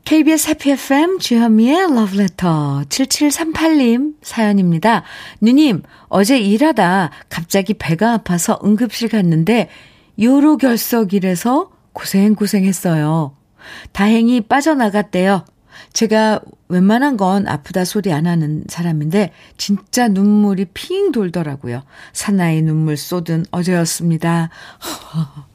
KBS 0.05 0.49
해피 0.49 0.71
FM 0.71 1.19
주현미의 1.19 1.95
러브레터 1.95 2.83
7738님 2.89 4.15
사연입니다. 4.21 5.03
누님, 5.39 5.81
어제 6.09 6.37
일하다 6.37 7.09
갑자기 7.29 7.73
배가 7.73 8.11
아파서 8.11 8.59
응급실 8.65 9.07
갔는데 9.07 9.69
요로결석이라서 10.21 11.71
고생고생했어요. 11.93 13.33
다행히 13.93 14.41
빠져나갔대요. 14.41 15.45
제가 15.93 16.41
웬만한 16.67 17.15
건 17.15 17.47
아프다 17.47 17.85
소리 17.85 18.11
안 18.11 18.27
하는 18.27 18.65
사람인데 18.67 19.31
진짜 19.55 20.09
눈물이 20.09 20.65
핑 20.73 21.13
돌더라고요. 21.13 21.83
사나이 22.11 22.61
눈물 22.61 22.97
쏟은 22.97 23.45
어제였습니다. 23.51 24.49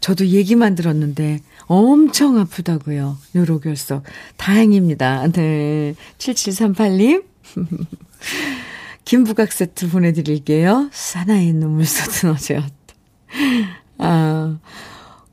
저도 0.00 0.26
얘기만 0.26 0.74
들었는데 0.74 1.40
엄청 1.66 2.38
아프다고요. 2.38 3.18
요로결석. 3.34 4.02
다행입니다. 4.36 5.28
네. 5.32 5.94
7738님. 6.18 7.24
김부각 9.04 9.52
세트 9.52 9.88
보내드릴게요. 9.88 10.90
사나이 10.92 11.52
눈물 11.52 11.86
쏟은 11.86 12.34
어제였다. 12.34 12.68
아, 13.98 14.58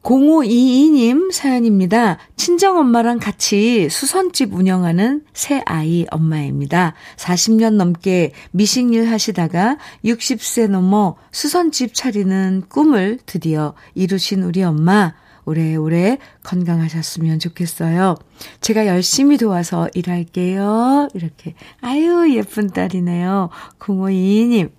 0522님 0.06 1.32
사연입니다. 1.32 2.20
친정엄마랑 2.36 3.18
같이 3.18 3.89
수선집 3.89 4.53
운영하는 4.53 5.24
새 5.34 5.64
아이 5.66 6.06
엄마입니다. 6.12 6.93
40년 7.18 7.74
넘게 7.74 8.32
미식일 8.51 9.10
하시다가 9.10 9.78
60세 10.06 10.68
넘어 10.68 11.16
수선집 11.32 11.95
차리는 11.95 12.64
꿈을 12.70 13.18
드디어 13.26 13.74
이루신 13.95 14.43
우리 14.43 14.64
엄마. 14.64 15.14
오래오래 15.47 16.18
건강하셨으면 16.43 17.38
좋겠어요. 17.38 18.16
제가 18.62 18.88
열심히 18.88 19.38
도와서 19.38 19.88
일할게요. 19.93 21.08
이렇게. 21.14 21.53
아유, 21.82 22.34
예쁜 22.36 22.68
딸이네요. 22.72 23.49
0522님. 23.78 24.72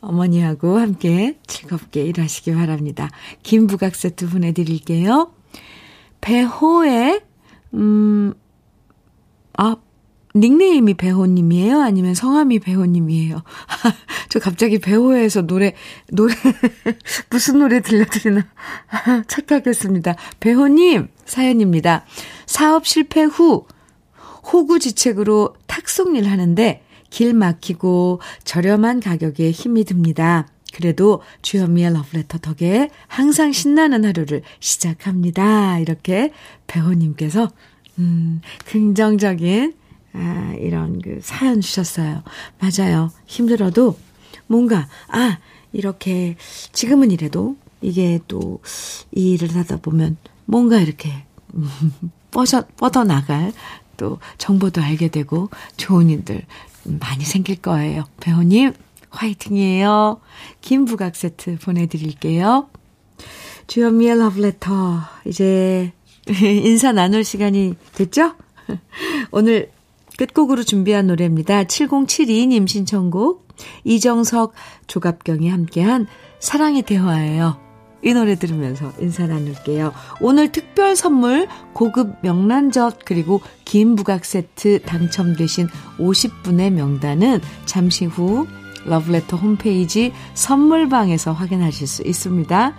어머니하고 0.00 0.78
함께 0.78 1.38
즐겁게 1.46 2.02
일하시기 2.04 2.54
바랍니다. 2.54 3.10
김부각 3.42 3.94
세트 3.94 4.28
보내드릴게요. 4.28 5.32
배호의, 6.20 7.22
음, 7.74 8.34
아, 9.56 9.76
닉네임이 10.34 10.94
배호님이에요? 10.94 11.80
아니면 11.80 12.14
성함이 12.14 12.60
배호님이에요? 12.60 13.42
저 14.30 14.38
갑자기 14.38 14.78
배호에서 14.78 15.42
노래, 15.42 15.74
노래, 16.12 16.34
무슨 17.30 17.58
노래 17.58 17.80
들려드리나 17.80 18.46
착각했습니다. 19.26 20.14
배호님, 20.38 21.08
사연입니다. 21.24 22.04
사업 22.46 22.86
실패 22.86 23.24
후, 23.24 23.66
호구지책으로 24.52 25.54
탁송일 25.66 26.28
하는데, 26.28 26.84
길 27.10 27.34
막히고 27.34 28.20
저렴한 28.44 29.00
가격에 29.00 29.50
힘이 29.50 29.84
듭니다. 29.84 30.46
그래도 30.72 31.20
주현미의 31.42 31.92
러브레터 31.94 32.38
덕에 32.38 32.90
항상 33.08 33.52
신나는 33.52 34.04
하루를 34.04 34.42
시작합니다. 34.60 35.78
이렇게 35.80 36.32
배우님께서, 36.68 37.50
음, 37.98 38.40
긍정적인, 38.66 39.74
아, 40.12 40.54
이런 40.58 41.00
그 41.02 41.18
사연 41.22 41.60
주셨어요. 41.60 42.22
맞아요. 42.60 43.10
힘들어도 43.26 43.96
뭔가, 44.46 44.88
아, 45.08 45.38
이렇게, 45.72 46.36
지금은 46.72 47.10
이래도 47.10 47.56
이게 47.82 48.20
또 48.28 48.60
이 49.12 49.32
일을 49.32 49.54
하다 49.56 49.78
보면 49.78 50.16
뭔가 50.44 50.78
이렇게, 50.80 51.24
음, 51.54 51.64
뻗어, 52.30 52.64
뻗어나갈 52.76 53.52
또 53.96 54.18
정보도 54.38 54.80
알게 54.82 55.08
되고 55.08 55.48
좋은 55.76 56.10
일들 56.10 56.42
많이 56.84 57.24
생길 57.24 57.56
거예요. 57.56 58.04
배우님, 58.20 58.72
화이팅이에요. 59.10 60.20
김부각 60.60 61.16
세트 61.16 61.58
보내드릴게요. 61.58 62.68
주현미의 63.66 64.18
러브레터. 64.18 65.00
이제 65.26 65.92
인사 66.42 66.92
나눌 66.92 67.24
시간이 67.24 67.74
됐죠? 67.94 68.34
오늘 69.30 69.70
끝곡으로 70.16 70.62
준비한 70.62 71.06
노래입니다. 71.06 71.64
7072님 71.64 72.68
신청곡. 72.68 73.48
이정석, 73.84 74.54
조갑경이 74.86 75.48
함께한 75.48 76.06
사랑의 76.38 76.82
대화예요. 76.82 77.69
이 78.02 78.14
노래 78.14 78.34
들으면서 78.34 78.92
인사 78.98 79.26
나눌게요. 79.26 79.92
오늘 80.20 80.52
특별 80.52 80.96
선물 80.96 81.48
고급 81.72 82.16
명란젓 82.22 83.00
그리고 83.04 83.40
긴 83.64 83.94
부각 83.94 84.24
세트 84.24 84.82
당첨되신 84.82 85.68
50분의 85.98 86.70
명단은 86.70 87.40
잠시 87.66 88.06
후 88.06 88.46
러브레터 88.86 89.36
홈페이지 89.36 90.12
선물방에서 90.34 91.32
확인하실 91.32 91.86
수 91.86 92.02
있습니다. 92.02 92.74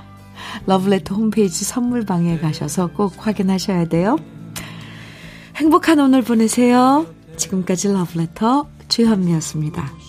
러브레터 0.65 1.15
홈페이지 1.15 1.63
선물방에 1.63 2.39
가셔서 2.39 2.87
꼭 2.87 3.13
확인하셔야 3.17 3.85
돼요. 3.85 4.17
행복한 5.55 5.99
오늘 5.99 6.23
보내세요. 6.23 7.05
지금까지 7.37 7.89
러브레터 7.89 8.67
주현미였습니다. 8.87 10.00